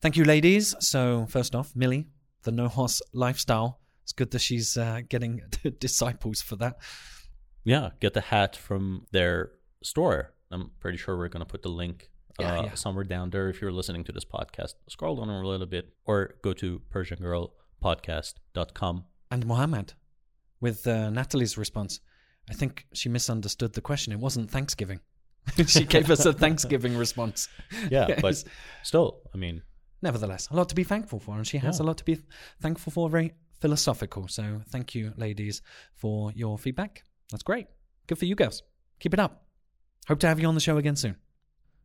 [0.00, 0.74] Thank you, ladies.
[0.78, 2.06] So, first off, Millie,
[2.44, 3.80] the no horse lifestyle.
[4.04, 5.42] It's good that she's uh, getting
[5.78, 6.78] disciples for that.
[7.64, 9.50] Yeah, get the hat from their
[9.82, 10.32] store.
[10.50, 12.74] I'm pretty sure we're going to put the link uh, Yeah, yeah.
[12.74, 14.74] somewhere down there if you're listening to this podcast.
[14.88, 16.80] Scroll down a little bit or go to
[17.82, 19.04] PersianGirlPodcast.com.
[19.30, 19.94] And Mohammed,
[20.60, 22.00] with uh, Natalie's response,
[22.48, 24.12] I think she misunderstood the question.
[24.12, 25.00] It wasn't Thanksgiving.
[25.66, 27.48] she gave us a Thanksgiving response.
[27.90, 28.42] Yeah, but
[28.82, 29.62] still, I mean,
[30.02, 31.84] nevertheless, a lot to be thankful for, and she has Yeah.
[31.84, 32.18] a lot to be
[32.60, 33.08] thankful for.
[33.08, 34.26] Very philosophical.
[34.28, 35.62] So, thank you, ladies,
[35.94, 37.04] for your feedback.
[37.30, 37.66] That's great.
[38.06, 38.62] Good for you girls.
[38.98, 39.44] Keep it up.
[40.08, 41.16] Hope to have you on the show again soon.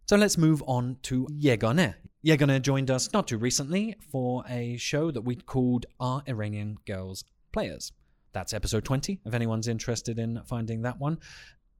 [0.07, 1.95] So let's move on to Yegane.
[2.25, 7.23] Yegane joined us not too recently for a show that we called Our Iranian Girls
[7.51, 7.91] Players.
[8.33, 11.19] That's episode 20, if anyone's interested in finding that one.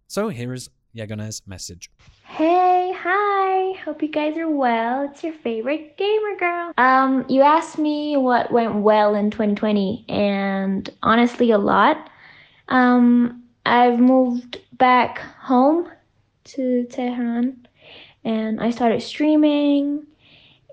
[0.08, 1.89] So here is Yegane's message.
[2.25, 3.73] Hey, hi.
[3.86, 5.10] Hope you guys are well.
[5.10, 6.73] It's your favorite gamer girl.
[6.77, 12.12] Um, you asked me what went well in 2020, and honestly, a lot.
[12.67, 15.89] Um, I've moved back home
[16.43, 17.65] to Tehran,
[18.23, 20.05] and I started streaming,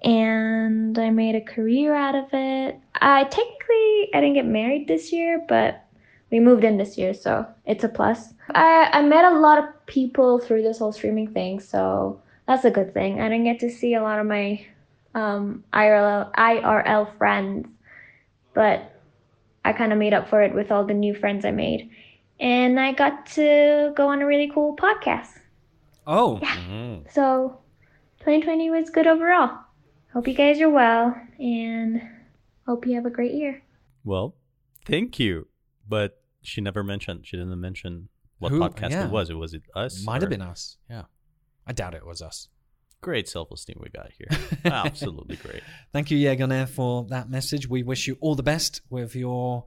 [0.05, 2.79] and I made a career out of it.
[2.95, 5.85] I technically I didn't get married this year, but
[6.31, 8.33] we moved in this year, so it's a plus.
[8.55, 12.71] I, I met a lot of people through this whole streaming thing, so that's a
[12.71, 13.21] good thing.
[13.21, 14.65] I didn't get to see a lot of my
[15.15, 17.69] um, IRL, IRL friends,
[18.55, 19.01] but
[19.65, 21.91] I kind of made up for it with all the new friends I made.
[22.41, 25.39] And I got to go on a really cool podcast.
[26.07, 26.41] Oh,
[27.11, 27.59] So
[28.21, 29.59] 2020 was good overall.
[30.13, 32.03] Hope you guys are well and
[32.67, 33.63] hope you have a great year.
[34.05, 34.35] well,
[34.85, 35.49] thank you.
[35.89, 39.05] But she never mentioned, she didn't mention what Who- podcast yeah.
[39.07, 39.31] it was.
[39.31, 40.05] It was it us?
[40.05, 40.77] might have been us.
[40.89, 41.05] Yeah.
[41.67, 42.49] I doubt it was us.
[43.01, 44.29] Great self esteem we got here.
[44.65, 45.63] Absolutely great.
[45.93, 47.69] Thank you, Yegane, for that message.
[47.69, 49.65] We wish you all the best with your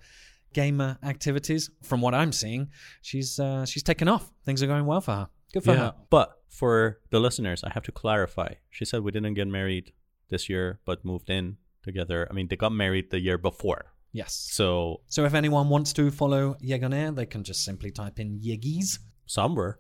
[0.53, 1.69] gamer activities.
[1.84, 2.69] From what I'm seeing,
[3.01, 4.31] she's uh, she's taken off.
[4.45, 5.29] Things are going well for her.
[5.53, 5.77] Good for yeah.
[5.79, 5.95] her.
[6.10, 8.53] But for the listeners, I have to clarify.
[8.69, 9.91] She said we didn't get married
[10.29, 12.27] this year, but moved in together.
[12.29, 13.93] I mean, they got married the year before.
[14.11, 14.33] Yes.
[14.51, 18.99] So So if anyone wants to follow Yegoner, they can just simply type in Yegis
[19.25, 19.79] somewhere.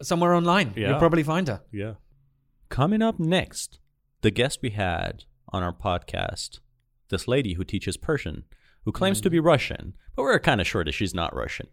[0.00, 0.72] somewhere online.
[0.76, 0.90] Yeah.
[0.90, 1.62] You'll probably find her.
[1.72, 1.94] Yeah.
[2.68, 3.80] Coming up next,
[4.20, 6.60] the guest we had on our podcast,
[7.08, 8.44] this lady who teaches Persian,
[8.84, 9.22] who claims Mm.
[9.24, 11.66] to be Russian, but we're kind of sure that she's not Russian.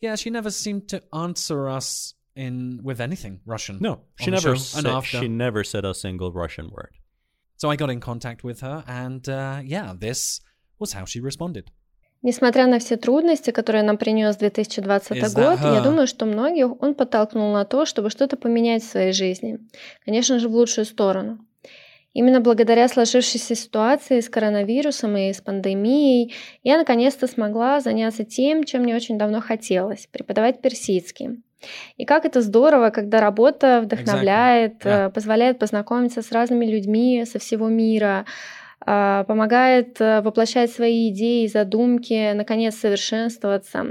[0.00, 3.78] Yeah, she never seemed to answer us in with anything Russian.
[3.80, 6.97] No, she never said, she never said a single Russian word.
[7.58, 10.40] So I got in contact with her, and uh, yeah, this
[10.78, 11.64] was how she responded.
[12.22, 16.80] Несмотря на все трудности, которые нам принес 2020 Is that год, я думаю, что многих
[16.82, 19.58] он подтолкнул на то, чтобы что-то поменять в своей жизни.
[20.04, 21.38] Конечно же, в лучшую сторону.
[22.14, 28.82] Именно благодаря сложившейся ситуации с коронавирусом и с пандемией я наконец-то смогла заняться тем, чем
[28.82, 31.42] мне очень давно хотелось– преподавать персидский.
[31.96, 34.90] И как это здорово, когда работа вдохновляет, Exactly.
[34.90, 35.06] Yeah.
[35.08, 38.24] э, позволяет познакомиться с разными людьми со всего мира,
[38.80, 43.86] а, помогает э, воплощать свои идеи задумки, наконец совершенствоваться.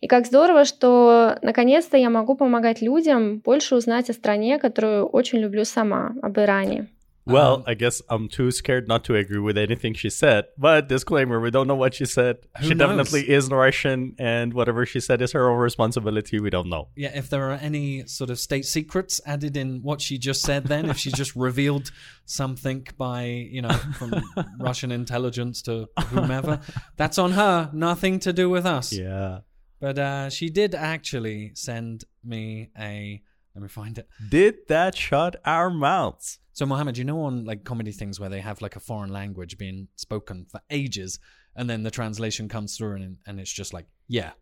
[0.00, 5.38] И как здорово, что наконец-то я могу помогать людям больше узнать о стране, которую очень
[5.38, 6.88] люблю сама, об Иране.
[7.24, 10.46] Well, Um, I guess I'm too scared not to agree with anything she said.
[10.58, 12.38] But disclaimer, we don't know what she said.
[12.60, 12.78] She knows?
[12.78, 16.40] definitely is Russian, and whatever she said is her own responsibility.
[16.40, 16.88] We don't know.
[16.96, 20.64] Yeah, if there are any sort of state secrets added in what she just said,
[20.64, 21.92] then if she just revealed
[22.24, 24.14] something by you know from
[24.58, 26.60] Russian intelligence to whomever,
[26.96, 27.70] that's on her.
[27.72, 28.92] Nothing to do with us.
[28.92, 29.40] Yeah.
[29.80, 33.22] But uh, she did actually send me a.
[33.54, 34.08] Let me find it.
[34.28, 36.38] Did that shut our mouths?
[36.52, 39.56] So, Mohammed, you know, on like comedy things where they have like a foreign language
[39.58, 41.18] being spoken for ages,
[41.56, 44.32] and then the translation comes through, and and it's just like, yeah,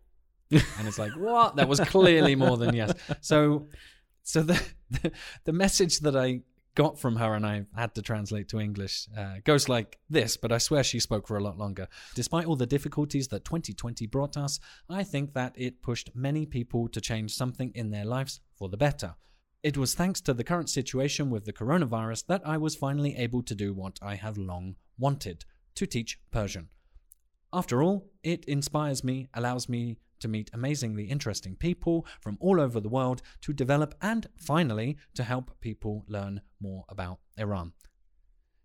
[0.51, 1.55] and it's like, what?
[1.55, 2.93] That was clearly more than yes.
[3.21, 3.67] So,
[4.23, 5.11] so the the,
[5.45, 6.41] the message that I
[6.75, 10.51] got from her and I had to translate to English uh, goes like this, but
[10.51, 11.87] I swear she spoke for a lot longer.
[12.15, 16.87] Despite all the difficulties that 2020 brought us, I think that it pushed many people
[16.89, 19.15] to change something in their lives for the better.
[19.63, 23.43] It was thanks to the current situation with the coronavirus that I was finally able
[23.43, 25.45] to do what I have long wanted
[25.75, 26.69] to teach Persian.
[27.53, 32.79] After all, it inspires me, allows me to meet amazingly interesting people from all over
[32.79, 37.73] the world, to develop and finally to help people learn more about Iran.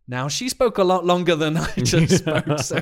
[0.08, 2.80] Now, she spoke a lot longer than I just spoke, so,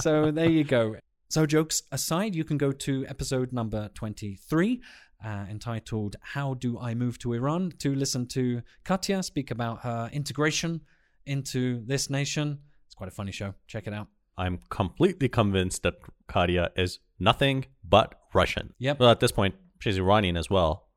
[0.00, 0.96] so there you go.
[1.30, 4.82] So, jokes aside, you can go to episode number 23,
[5.24, 10.10] uh, entitled How Do I Move to Iran, to listen to Katya speak about her
[10.12, 10.80] integration
[11.26, 12.58] into this nation.
[12.86, 13.54] It's quite a funny show.
[13.66, 14.08] Check it out.
[14.36, 15.94] I'm completely convinced that
[16.28, 18.74] Katya is nothing but Russian.
[18.78, 18.98] Yep.
[19.00, 20.88] Well, at this point, she's Iranian as well,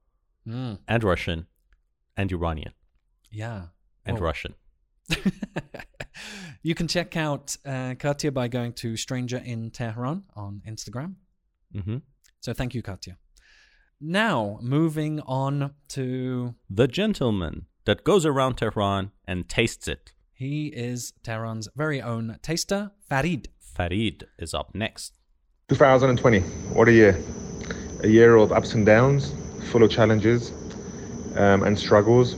[0.47, 1.45] Mm, and Russian,
[2.15, 2.73] and Iranian,
[3.29, 3.67] yeah.
[4.05, 4.55] and Well, Russian.
[6.63, 11.15] you can check out uh, Katya by going to Stranger in Tehran on Instagram.
[11.73, 11.97] hmm
[12.39, 13.17] So thank you, Katya.
[13.99, 20.13] Now, moving on to The gentleman that goes around Tehran and tastes it.
[20.33, 23.49] he is Tehran's very own taster, Farid.
[23.60, 25.17] Farid is up next.
[25.69, 26.41] 2020,
[26.75, 27.19] what a year.
[28.03, 29.33] A year of ups and downs,
[29.71, 30.51] full of challenges
[31.36, 32.36] um, and struggles.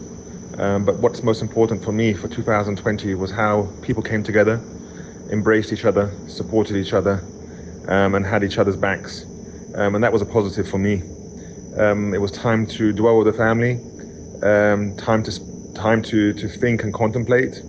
[0.59, 4.61] Um, but what's most important for me for 2020 was how people came together,
[5.29, 7.21] embraced each other, supported each other,
[7.89, 9.25] um, and had each other's backs.
[9.75, 11.01] Um, and that was a positive for me.
[11.77, 13.79] Um, it was time to dwell with the family,
[14.43, 17.61] um, time to time to, to think and contemplate,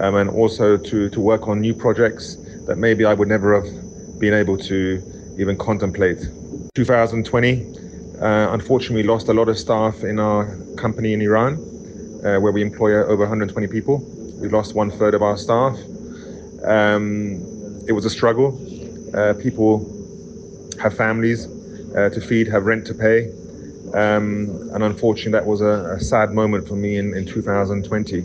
[0.00, 4.18] um, and also to, to work on new projects that maybe I would never have
[4.18, 5.02] been able to
[5.38, 6.18] even contemplate.
[6.74, 7.64] 2020,
[8.20, 10.44] uh, unfortunately, lost a lot of staff in our
[10.76, 11.54] company in Iran,
[12.24, 13.98] uh, where we employ over 120 people.
[14.40, 15.76] We lost one third of our staff.
[16.64, 17.42] Um,
[17.86, 18.60] it was a struggle.
[19.14, 19.86] Uh, people
[20.80, 21.46] have families
[21.96, 23.30] uh, to feed, have rent to pay.
[23.94, 28.24] Um, and unfortunately, that was a, a sad moment for me in, in 2020.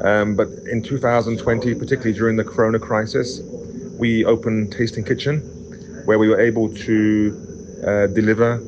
[0.00, 3.40] Um, but in 2020, particularly during the Corona crisis,
[3.98, 5.40] we opened Tasting Kitchen,
[6.04, 8.62] where we were able to uh, deliver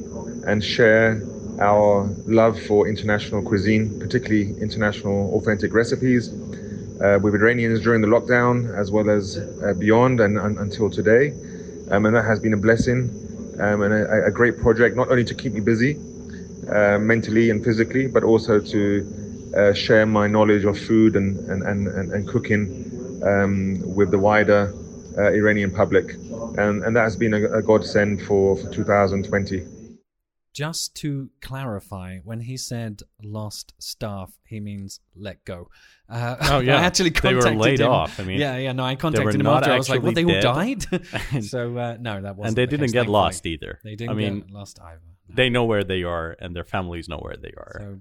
[0.47, 1.23] and share
[1.61, 6.33] our love for international cuisine, particularly international authentic recipes,
[7.01, 11.33] uh, with Iranians during the lockdown as well as uh, beyond and, and until today.
[11.91, 13.09] Um, and that has been a blessing
[13.61, 15.97] um, and a, a great project, not only to keep me busy
[16.69, 21.63] uh, mentally and physically, but also to uh, share my knowledge of food and, and,
[21.63, 24.73] and, and, cooking um, with the wider
[25.19, 26.15] uh, Iranian public.
[26.57, 29.80] And, and that has been a, a godsend for, for 2020.
[30.53, 35.69] Just to clarify, when he said lost staff, he means let go.
[36.09, 36.77] Uh, Oh, yeah.
[36.79, 37.89] I actually They were laid him.
[37.91, 38.19] off.
[38.19, 38.73] I mean, yeah, yeah.
[38.73, 39.71] No, I contacted him after.
[39.71, 40.15] I was like, "What?
[40.15, 40.85] They all died?"
[41.45, 42.49] so uh, no, that wasn't.
[42.49, 43.13] and they the didn't case, get thankfully.
[43.13, 43.79] lost either.
[43.85, 45.01] They didn't I mean, get lost either.
[45.29, 47.77] they know where they are, and their families know where they are.
[47.79, 48.01] So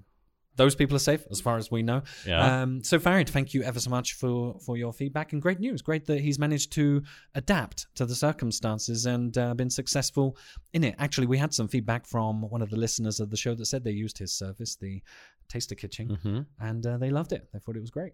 [0.56, 2.02] those people are safe as far as we know.
[2.26, 2.62] Yeah.
[2.62, 5.80] Um, so Farid, thank you ever so much for for your feedback and great news.
[5.82, 7.02] Great that he's managed to
[7.34, 10.36] adapt to the circumstances and uh, been successful
[10.72, 10.94] in it.
[10.98, 13.84] Actually, we had some feedback from one of the listeners of the show that said
[13.84, 15.02] they used his service, the
[15.48, 16.46] Taster Kitchen, Mhm.
[16.60, 17.48] and uh, they loved it.
[17.52, 18.12] They thought it was great.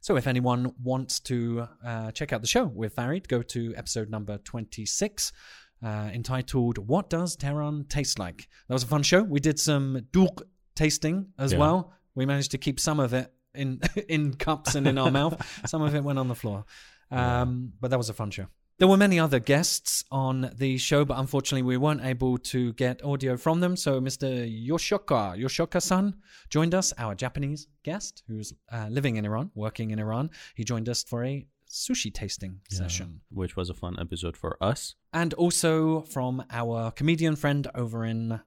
[0.00, 4.08] So if anyone wants to uh, check out the show with Farid, go to episode
[4.10, 5.32] number 26.
[5.84, 9.22] Uh, entitled "What Does Tehran Taste Like?" That was a fun show.
[9.24, 10.42] We did some doogh
[10.74, 11.58] tasting as Yeah.
[11.58, 11.92] well.
[12.14, 15.34] We managed to keep some of it in in cups and in our mouth.
[15.66, 16.64] Some of it went on the floor.
[17.10, 18.46] Um, But that was a fun show.
[18.78, 23.04] There were many other guests on the show, but unfortunately, we weren't able to get
[23.04, 23.76] audio from them.
[23.76, 24.26] So, Mr.
[24.68, 26.14] Yoshoka, Yoshoka-san,
[26.48, 30.30] joined us, our Japanese guest, who's uh, living in Iran, working in Iran.
[30.56, 34.94] He joined us for a sushi tasting session, which was a fun episode for us.
[35.12, 38.40] and also from our comedian friend over in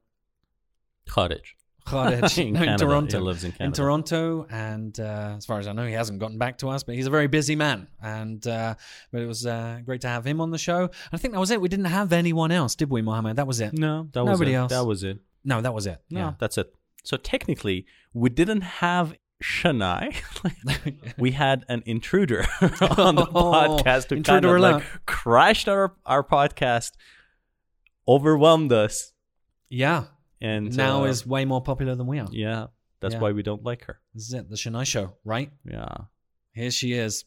[1.08, 1.56] Cottage.
[1.86, 2.84] Kharaj, In in Canada.
[2.84, 3.18] Toronto.
[3.18, 3.76] He lives in Canada.
[3.76, 6.82] Toronto, and uh, as far as I know, he hasn't gotten back to us.
[6.82, 8.74] But he's a very busy man, and uh,
[9.12, 10.90] but it was uh, great to have him on the show.
[11.12, 11.60] I think that was it.
[11.60, 13.36] We didn't have anyone else, did we, Mohammed?
[13.36, 13.72] That was it.
[13.72, 14.56] No, that was Nobody it.
[14.56, 14.72] else.
[14.72, 15.18] That was it.
[15.44, 16.00] No, that was it.
[16.10, 16.32] No, Yeah.
[16.38, 16.74] that's it.
[17.04, 20.12] So technically, we didn't have Shania.
[21.18, 22.46] we had an intruder
[22.98, 26.92] on the Oh, podcast who kind of like crashed our our podcast,
[28.08, 29.12] overwhelmed us,
[29.68, 30.04] Yeah.
[30.40, 32.28] And now uh, is way more popular than we are.
[32.30, 32.66] yeah.
[33.00, 33.20] That's Yeah.
[33.20, 34.00] why we don't like her.
[34.14, 34.48] This is it.
[34.48, 35.50] The Shania Show, right?
[35.70, 35.96] Yeah.
[36.54, 37.24] Here she is.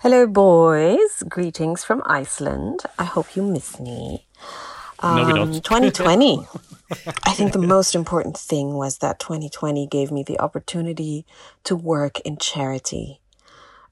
[0.00, 1.22] Hello, boys.
[1.26, 2.80] Greetings from Iceland.
[2.98, 4.26] I hope you miss me.
[5.02, 5.54] No, we don't.
[5.64, 6.46] 2020.
[7.24, 11.24] I think the most important thing was that 2020 gave me the opportunity
[11.64, 13.21] to work in charity.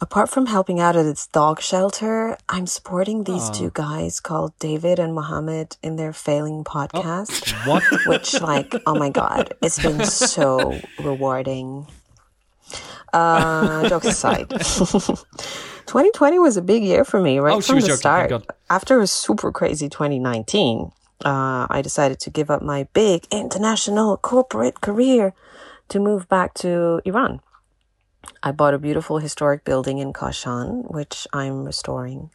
[0.03, 3.53] Apart from helping out at its dog shelter, I'm supporting these Aw.
[3.53, 7.53] two guys called David and Mohammed in their failing podcast.
[7.67, 7.83] What?
[8.07, 11.87] Which, like, oh my God, it's been so rewarding.
[13.13, 14.49] Uh, jokes aside,
[15.87, 18.33] 2020 was a big year for me right Oh, from the joking, start.
[18.71, 20.93] After a super crazy 2019,
[21.25, 25.35] uh, I decided to give up my big international corporate career
[25.89, 27.41] to move back to Iran.
[28.43, 32.31] I bought a beautiful historic building in Kashan, which I'm restoring.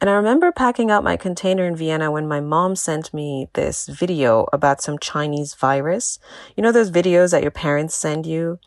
[0.00, 3.86] And I remember packing out my container in Vienna when my mom sent me this
[3.86, 6.18] video about some Chinese virus.
[6.56, 8.58] You know those videos that your parents send you?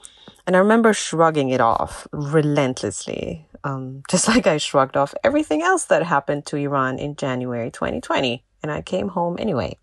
[0.46, 5.86] And I remember shrugging it off relentlessly, um, just like I shrugged off everything else
[5.86, 8.44] that happened to Iran in January 2020.
[8.62, 9.78] And I came home anyway.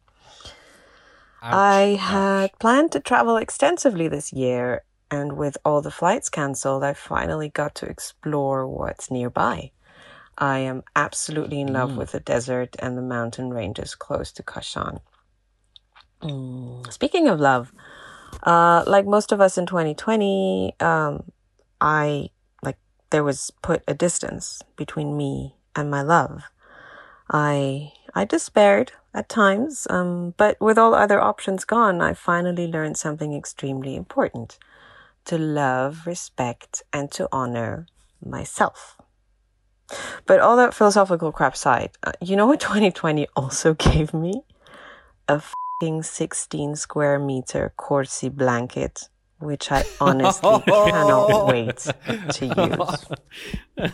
[1.42, 6.94] I had planned to travel extensively this year, and with all the flights cancelled, I
[6.94, 9.72] finally got to explore what's nearby.
[10.38, 11.96] I am absolutely in love Mm.
[11.96, 15.00] with the desert and the mountain ranges close to Kashan.
[16.22, 17.72] Mm, Speaking of love,
[18.44, 21.30] uh, like most of us in 2020, um,
[21.80, 22.30] I
[22.62, 22.78] like
[23.10, 26.44] there was put a distance between me and my love.
[27.30, 32.96] I I despaired at times, um, but with all other options gone, I finally learned
[32.96, 34.58] something extremely important:
[35.26, 37.86] to love, respect, and to honor
[38.24, 38.96] myself.
[40.26, 44.42] But all that philosophical crap aside, uh, you know what 2020 also gave me?
[45.28, 45.40] A
[45.80, 49.08] fucking 16 square meter korsi blanket,
[49.38, 53.90] which I honestly cannot wait to use.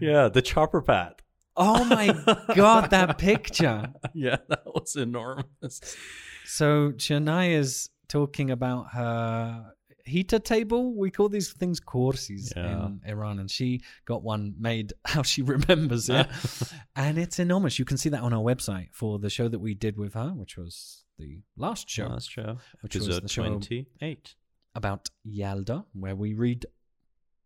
[0.00, 1.14] yeah, the chopper pad.
[1.56, 2.16] Oh my
[2.54, 3.92] god, that picture.
[4.14, 5.96] yeah, that was enormous.
[6.44, 9.72] So Shania is talking about her
[10.04, 10.94] heater table.
[10.94, 12.86] We call these things korsis Yeah.
[12.86, 16.26] in Iran, and she got one made how she remembers it,
[16.96, 17.78] and it's enormous.
[17.78, 20.30] You can see that on our website for the show that we did with her,
[20.30, 22.06] which was the last show.
[22.08, 24.34] Last show, which was the show 28.
[24.74, 26.66] about Yalda, where we read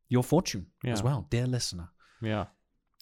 [0.09, 1.89] your fortune as well, dear listener.
[2.23, 2.47] Yeah.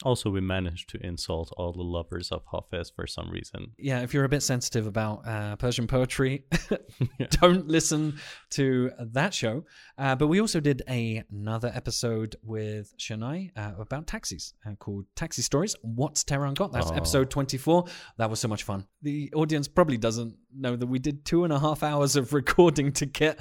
[0.04, 3.72] Also, we managed to insult all the lovers of Hafez for some reason.
[3.78, 6.44] yeah, if you're a bit sensitive about uh, Persian poetry,
[7.30, 8.18] don't listen
[8.50, 9.64] to that show.
[9.98, 15.06] Uh, but we also did a, another episode with Shania uh, about taxis uh, called
[15.16, 15.74] Taxi Stories.
[15.82, 16.72] What's Tehran Got?
[16.72, 16.94] That's Oh.
[16.94, 17.86] episode 24.
[18.18, 18.86] That was so much fun.
[19.02, 22.92] The audience probably doesn't know that we did two and a half hours of recording
[22.92, 23.40] to get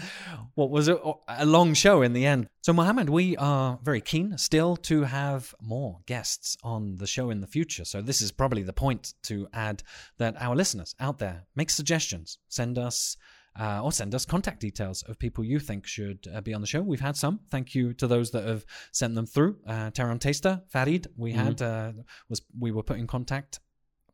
[0.56, 0.98] what was a,
[1.28, 2.48] a long show in the end.
[2.64, 7.42] So, Mohammed, we are very keen still to have more guests on the show in
[7.42, 7.84] the future.
[7.84, 9.84] So, this is probably the point to add
[10.18, 13.18] that our listeners out there make suggestions, send us.
[13.56, 16.66] Uh, or send us contact details of people you think should uh, be on the
[16.66, 16.82] show.
[16.82, 17.40] We've had some.
[17.52, 19.58] Thank you to those that have sent them through.
[19.68, 21.92] Uh, Tehran Taster, Farid, we had uh,
[22.30, 23.60] was we were put in contact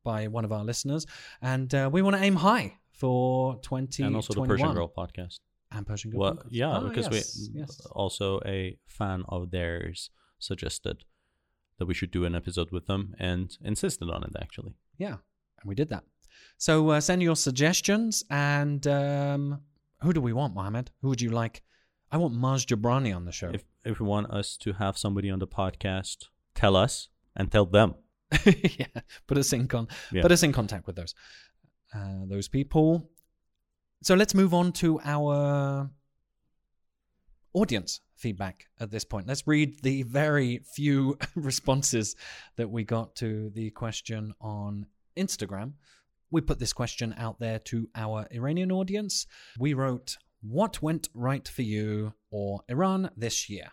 [0.04, 1.06] by one of our listeners,
[1.42, 5.40] and uh, we want to aim high for twenty and also the Persian Girl podcast.
[5.72, 6.20] And Persian Girl.
[6.20, 6.48] Well, podcast.
[6.50, 7.80] yeah, Ah, because yes, we yes.
[7.92, 10.10] also a fan of theirs
[10.40, 11.04] suggested
[11.78, 14.74] that we should do an episode with them and insisted on it actually.
[14.98, 15.18] Yeah,
[15.60, 16.04] and we did that.
[16.58, 19.62] So uh, send your suggestions, and um,
[20.02, 20.92] who do we want, Mohammed?
[21.02, 21.62] Who would you like?
[22.12, 23.52] I want Maz Jobrani on the show.
[23.54, 27.66] If if you want us to have somebody on the podcast, tell us and tell
[27.66, 27.94] them.
[28.46, 28.88] yeah,
[29.28, 30.22] put us in con- Yeah.
[30.24, 31.14] put us in contact with those
[31.96, 33.10] uh, those people.
[34.02, 35.90] So let's move on to our
[37.54, 39.28] audience feedback at this point.
[39.28, 42.16] Let's read the very few responses
[42.56, 44.86] that we got to the question on
[45.18, 45.74] Instagram.
[46.32, 49.28] We put this question out there to our Iranian audience.
[49.58, 53.72] We wrote, What went right for you or Iran this year?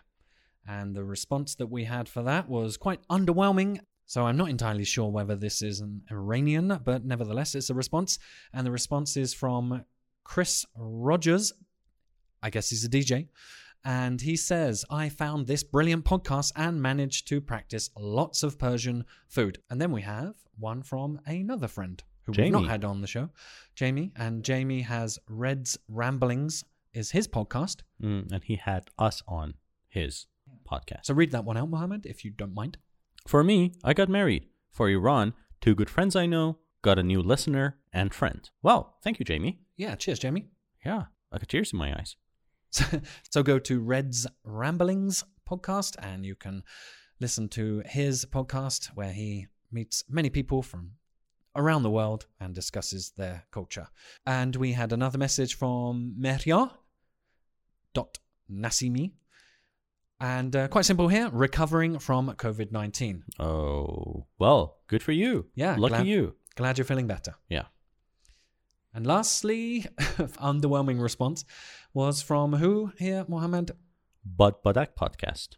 [0.67, 3.79] And the response that we had for that was quite underwhelming.
[4.07, 8.19] So I'm not entirely sure whether this is an Iranian, but nevertheless, it's a response.
[8.53, 9.85] And the response is from
[10.27, 11.53] Chris Rogers.
[12.43, 13.29] I guess he's a DJ.
[13.85, 19.05] And he says, I found this brilliant podcast and managed to practice lots of Persian
[19.29, 19.59] food.
[19.69, 23.29] And then we have one from another friend who we've not had on the show,
[23.73, 24.11] Jamie.
[24.17, 27.77] And Jamie has Red's Ramblings, is his podcast.
[28.03, 29.53] Mm, and he had us on
[29.87, 30.27] his
[30.69, 31.05] podcast.
[31.05, 32.77] So read that one out, Mohammed, if you don't mind.
[33.25, 34.47] For me, I got married.
[34.71, 36.57] For Iran, two good friends I know,
[36.87, 38.49] got a new listener and friend.
[38.63, 39.59] Well, thank you, Jamie.
[39.75, 40.47] Yeah, cheers, Jamie.
[40.85, 42.15] Yeah, I got tears in my eyes.
[42.69, 42.85] So,
[43.29, 46.63] so go to Red's Ramblings podcast and you can
[47.19, 50.91] listen to his podcast where he meets many people from
[51.57, 53.87] around the world and discusses their culture.
[54.25, 56.71] And we had another message from Merya
[57.93, 58.19] dot
[58.49, 59.11] Nasimi.
[60.21, 63.23] And uh, quite simple here, recovering from COVID 19.
[63.41, 65.47] Oh, well, good for you.
[65.53, 66.35] Yeah, lucky glad- you.
[66.57, 67.35] Glad you're feeling better.
[67.49, 67.65] Yeah.
[68.91, 71.45] And lastly, underwhelming response
[71.93, 73.71] was from who here, Mohammed?
[74.25, 75.49] Bud Badak podcast.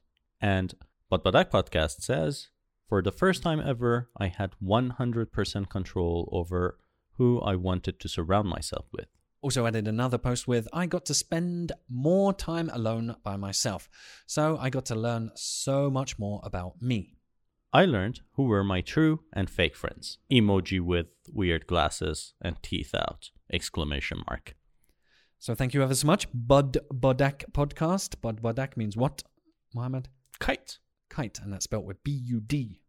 [0.41, 0.73] And
[1.09, 2.49] Bud Badak podcast says,
[2.89, 6.77] for the first time ever, I had 100% control over
[7.13, 9.07] who I wanted to surround myself with.
[9.41, 13.87] Also added another post with I got to spend more time alone by myself.
[14.25, 17.18] So I got to learn so much more about me.
[17.71, 20.17] I learned who were my true and fake friends.
[20.31, 23.29] Emoji with weird glasses and teeth out.
[23.53, 24.55] Exclamation mark.
[25.37, 26.27] So thank you ever so much.
[26.33, 28.19] Bud Badak podcast.
[28.21, 29.21] Bud Badak means what,
[29.75, 30.09] Mohammed?
[30.39, 30.79] Kite.
[31.11, 32.81] Kite, and that's spelled with B U D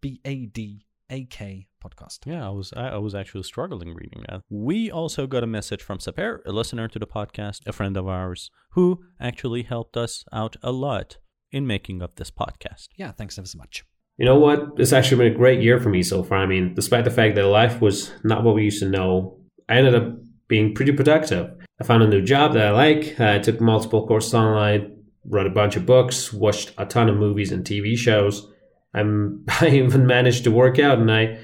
[0.00, 2.20] B A D A K podcast.
[2.24, 4.40] Yeah, I was I, I was actually struggling reading that.
[4.48, 8.08] We also got a message from Saper, a listener to the podcast, a friend of
[8.08, 11.18] ours, who actually helped us out a lot
[11.52, 12.88] in making up this podcast.
[12.96, 13.84] Yeah, thanks ever so much.
[14.16, 14.74] You know what?
[14.78, 16.38] It's actually been a great year for me so far.
[16.38, 19.38] I mean, despite the fact that life was not what we used to know,
[19.68, 21.50] I ended up being pretty productive.
[21.80, 23.18] I found a new job that I like.
[23.18, 27.50] I took multiple courses online, read a bunch of books, watched a ton of movies
[27.50, 28.48] and TV shows.
[28.94, 31.38] I'm, I even managed to work out and I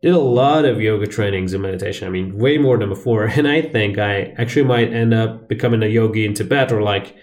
[0.00, 2.06] did a lot of yoga trainings and meditation.
[2.06, 3.24] I mean, way more than before.
[3.36, 7.16] And I think I actually might end up becoming a yogi in Tibet or like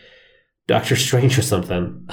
[0.68, 2.08] Doctor Strange or something.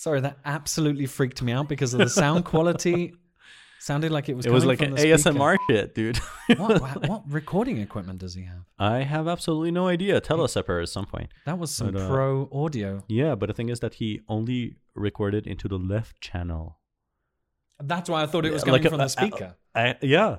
[0.00, 3.12] Sorry, that absolutely freaked me out because of the sound quality.
[3.80, 4.46] Sounded like it was.
[4.46, 4.94] it was like an.
[4.94, 6.16] ASMR shit, dude.
[6.56, 8.64] what, what, what recording equipment does he have?
[8.78, 10.18] I have absolutely no idea.
[10.22, 11.28] Tell us, Saper, at some point.
[11.44, 13.04] That was some But, uh, pro audio.
[13.08, 16.78] Yeah, but the thing is that he only recorded into the left channel.
[17.78, 19.54] That's why I thought it was Yeah, coming like, from uh, the speaker.
[19.74, 20.38] I, yeah,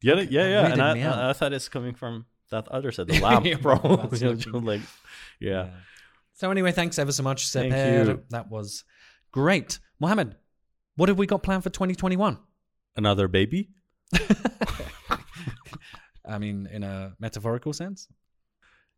[0.00, 0.72] yeah, Okay, yeah, yeah.
[0.72, 1.30] And I.
[1.30, 3.78] I, thought it's coming from that other side, the lamp, Yeah, bro.
[3.78, 4.82] that's You know, like,
[5.40, 5.70] yeah.
[6.34, 8.22] So anyway, thanks ever so much, Thank you.
[8.30, 8.84] That was
[9.32, 10.36] great, Mohammed.
[10.96, 12.38] What have we got planned for 2021?
[12.96, 13.70] Another baby.
[16.24, 18.08] I mean, in a metaphorical sense.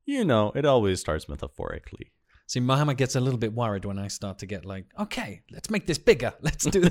[0.04, 2.12] You know, it always starts metaphorically.
[2.46, 5.70] See, Mohammed gets a little bit worried when I start to get like, okay, let's
[5.70, 6.34] make this bigger.
[6.42, 6.82] Let's do,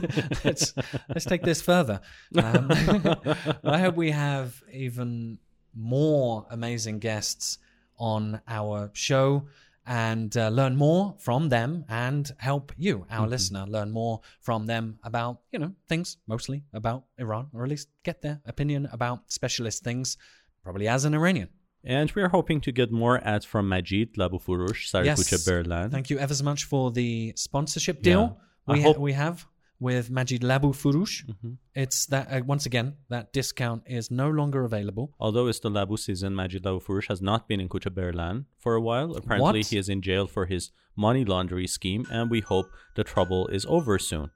[0.43, 0.73] let's
[1.09, 2.01] let's take this further.
[2.35, 2.71] Um,
[3.63, 5.37] I hope we have even
[5.75, 7.59] more amazing guests
[7.99, 9.47] on our show
[9.85, 14.99] and uh, learn more from them and help you, our listener, learn more from them
[15.03, 19.83] about, you know, things mostly about Iran, or at least get their opinion about specialist
[19.83, 20.17] things,
[20.63, 21.49] probably as an Iranian.
[21.85, 25.91] And we are hoping to get more ads from Majid Labufurush, Sarikucha Berlan.
[25.91, 29.45] Thank you ever so much for the sponsorship deal I we, hope- we have
[29.87, 31.15] with Majid Labu Furush.
[31.31, 31.57] Mhm.
[31.83, 35.05] It's that, uh, once again, that discount is no longer available.
[35.19, 38.81] Although it's the Labu season, Majid Labufurush has not been in Kucha Berlan for a
[38.89, 39.09] while.
[39.19, 39.67] Apparently, What?
[39.71, 43.65] he is in jail for his money laundering scheme, and we hope the trouble is
[43.77, 44.27] over soon.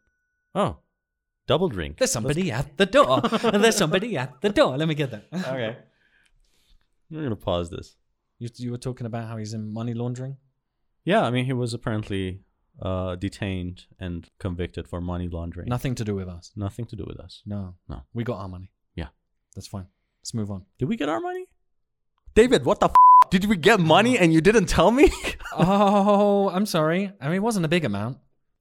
[0.53, 0.71] Oh,
[1.53, 1.97] double drink.
[1.97, 3.21] There's somebody at the door.
[3.63, 4.71] There's somebody at the door.
[4.77, 5.23] Let me get that.
[5.53, 5.77] Okay.
[7.09, 7.95] We're going to pause this.
[8.39, 10.35] You, you were talking about how he's in money laundering?
[11.05, 12.41] Yeah, I mean, he was apparently
[12.81, 15.67] uh, detained and convicted for money laundering.
[15.67, 16.51] Nothing to do with us.
[16.55, 17.41] Nothing to do with us.
[17.45, 17.75] No.
[17.89, 18.03] No.
[18.13, 18.71] We got our money.
[18.95, 19.07] Yeah.
[19.55, 19.87] That's fine.
[20.21, 20.65] Let's move on.
[20.77, 21.47] Did we get our money?
[22.35, 22.95] David, what the f?
[23.31, 25.11] Did we get money and you didn't tell me?
[25.57, 27.11] oh, I'm sorry.
[27.19, 28.19] I mean, it wasn't a big amount.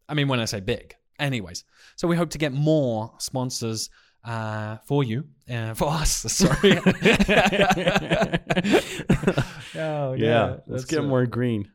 [0.09, 0.95] I mean, when I say big.
[1.19, 1.64] Anyways,
[1.97, 3.91] so we hope to get more sponsors
[4.27, 6.11] uh, for you, uh, for us.
[6.33, 6.73] Sorry.
[6.79, 6.93] oh,
[9.75, 10.57] yeah, yeah.
[10.67, 11.71] let's get uh, more green.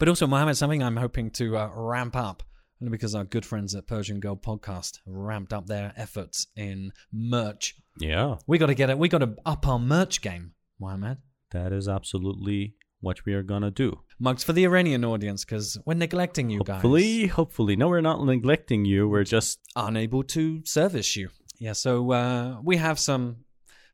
[0.00, 2.42] But also, Mohammed, something I'm hoping to uh, ramp up,
[2.82, 7.76] only because our good friends at Persian Girl Podcast ramped up their efforts in merch.
[7.98, 8.98] Yeah, We got to get it.
[8.98, 11.18] We got to up our merch game, Mohammed.
[11.52, 13.98] that is absolutely what we are going to do.
[14.18, 16.76] Mugs for the Iranian audience, because we're neglecting you guys.
[16.76, 17.76] Hopefully, hopefully.
[17.76, 19.06] No, we're not neglecting you.
[19.08, 21.28] We're just unable to service you.
[21.58, 23.44] Yeah, so uh, we have some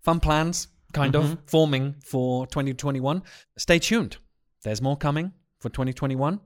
[0.02, 1.32] fun plans, kind Mm-hmm.
[1.32, 3.22] of, forming for 2021.
[3.58, 4.18] Stay tuned.
[4.62, 6.40] There's more coming for 2021.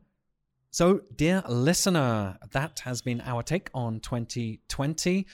[0.70, 5.26] So, dear listener, that has been our take on 2020.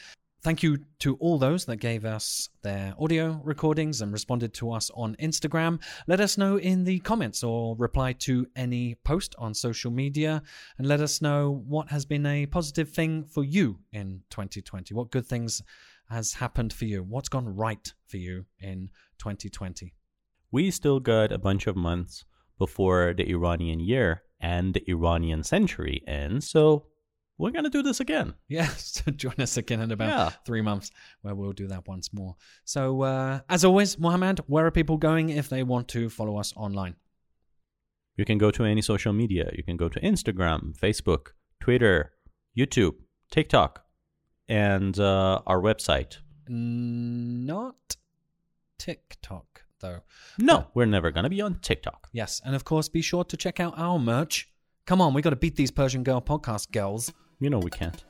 [0.43, 4.91] Thank you to all those that gave us their audio recordings and responded to us
[4.95, 5.83] on Instagram.
[6.07, 10.43] Let us know in the comments or reply to any post on social media
[10.79, 14.95] and let us know what has been a positive thing for you in 2020.
[14.95, 15.63] What good things
[16.09, 17.03] has happened for you?
[17.03, 19.93] What's gone right for you in 2020?
[20.57, 22.25] we still got a bunch of months
[22.59, 26.49] before the Iranian year and the Iranian century ends.
[26.51, 26.87] So
[27.39, 28.35] we're going to do this again.
[28.49, 30.31] Yes, So, join us again in about Yeah.
[30.47, 30.91] three months
[31.23, 32.37] where we'll do that once more.
[32.65, 36.53] So, uh, as always, Mohammed, where are people going if they want to follow us
[36.57, 36.97] online?
[38.17, 39.51] You can go to any social media.
[39.55, 42.13] You can go to Instagram, Facebook, Twitter,
[42.57, 42.95] YouTube,
[43.31, 43.85] TikTok,
[44.49, 46.19] and uh, our website.
[46.49, 47.97] Not
[48.79, 50.01] TikTok, though.
[50.39, 52.09] No, we're never going to be on TikTok.
[52.13, 54.49] Yes, and of course, be sure to check out our merch.
[54.87, 57.13] Come on, we got to beat these Persian Girl podcast girls.
[57.41, 58.05] You know we can't.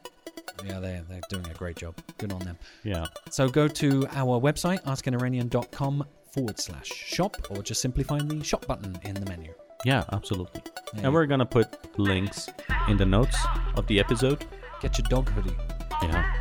[0.65, 1.97] Yeah, they're, they're doing a great job.
[2.19, 2.59] Good on them.
[2.85, 3.07] Yeah.
[3.31, 8.67] So go to our website, askiniranian.com forward slash shop, or just simply find the shop
[8.67, 9.53] button in the menu.
[9.85, 10.63] Yeah, absolutely.
[10.95, 11.03] Yeah.
[11.05, 12.49] And we're going to put links
[12.89, 13.37] in the notes
[13.77, 14.45] of the episode.
[14.81, 15.57] Get your dog hoodie.
[16.03, 16.33] Yeah.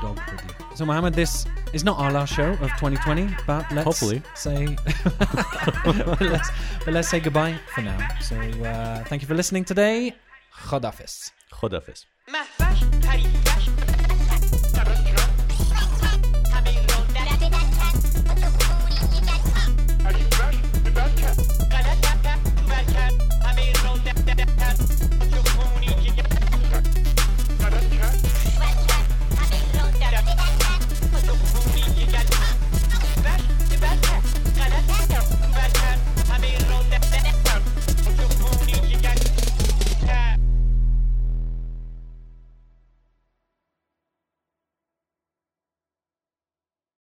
[0.00, 0.18] Dog.
[0.74, 4.22] So, Mohammed, this is not our last show of 2020, but let's Hopefully.
[4.34, 4.66] say
[5.84, 6.50] but, let's,
[6.84, 7.98] but, let's, say goodbye for now.
[8.20, 10.14] So, uh, thank you for listening today.
[10.66, 11.30] Khodafis.
[11.52, 12.04] Khodafis.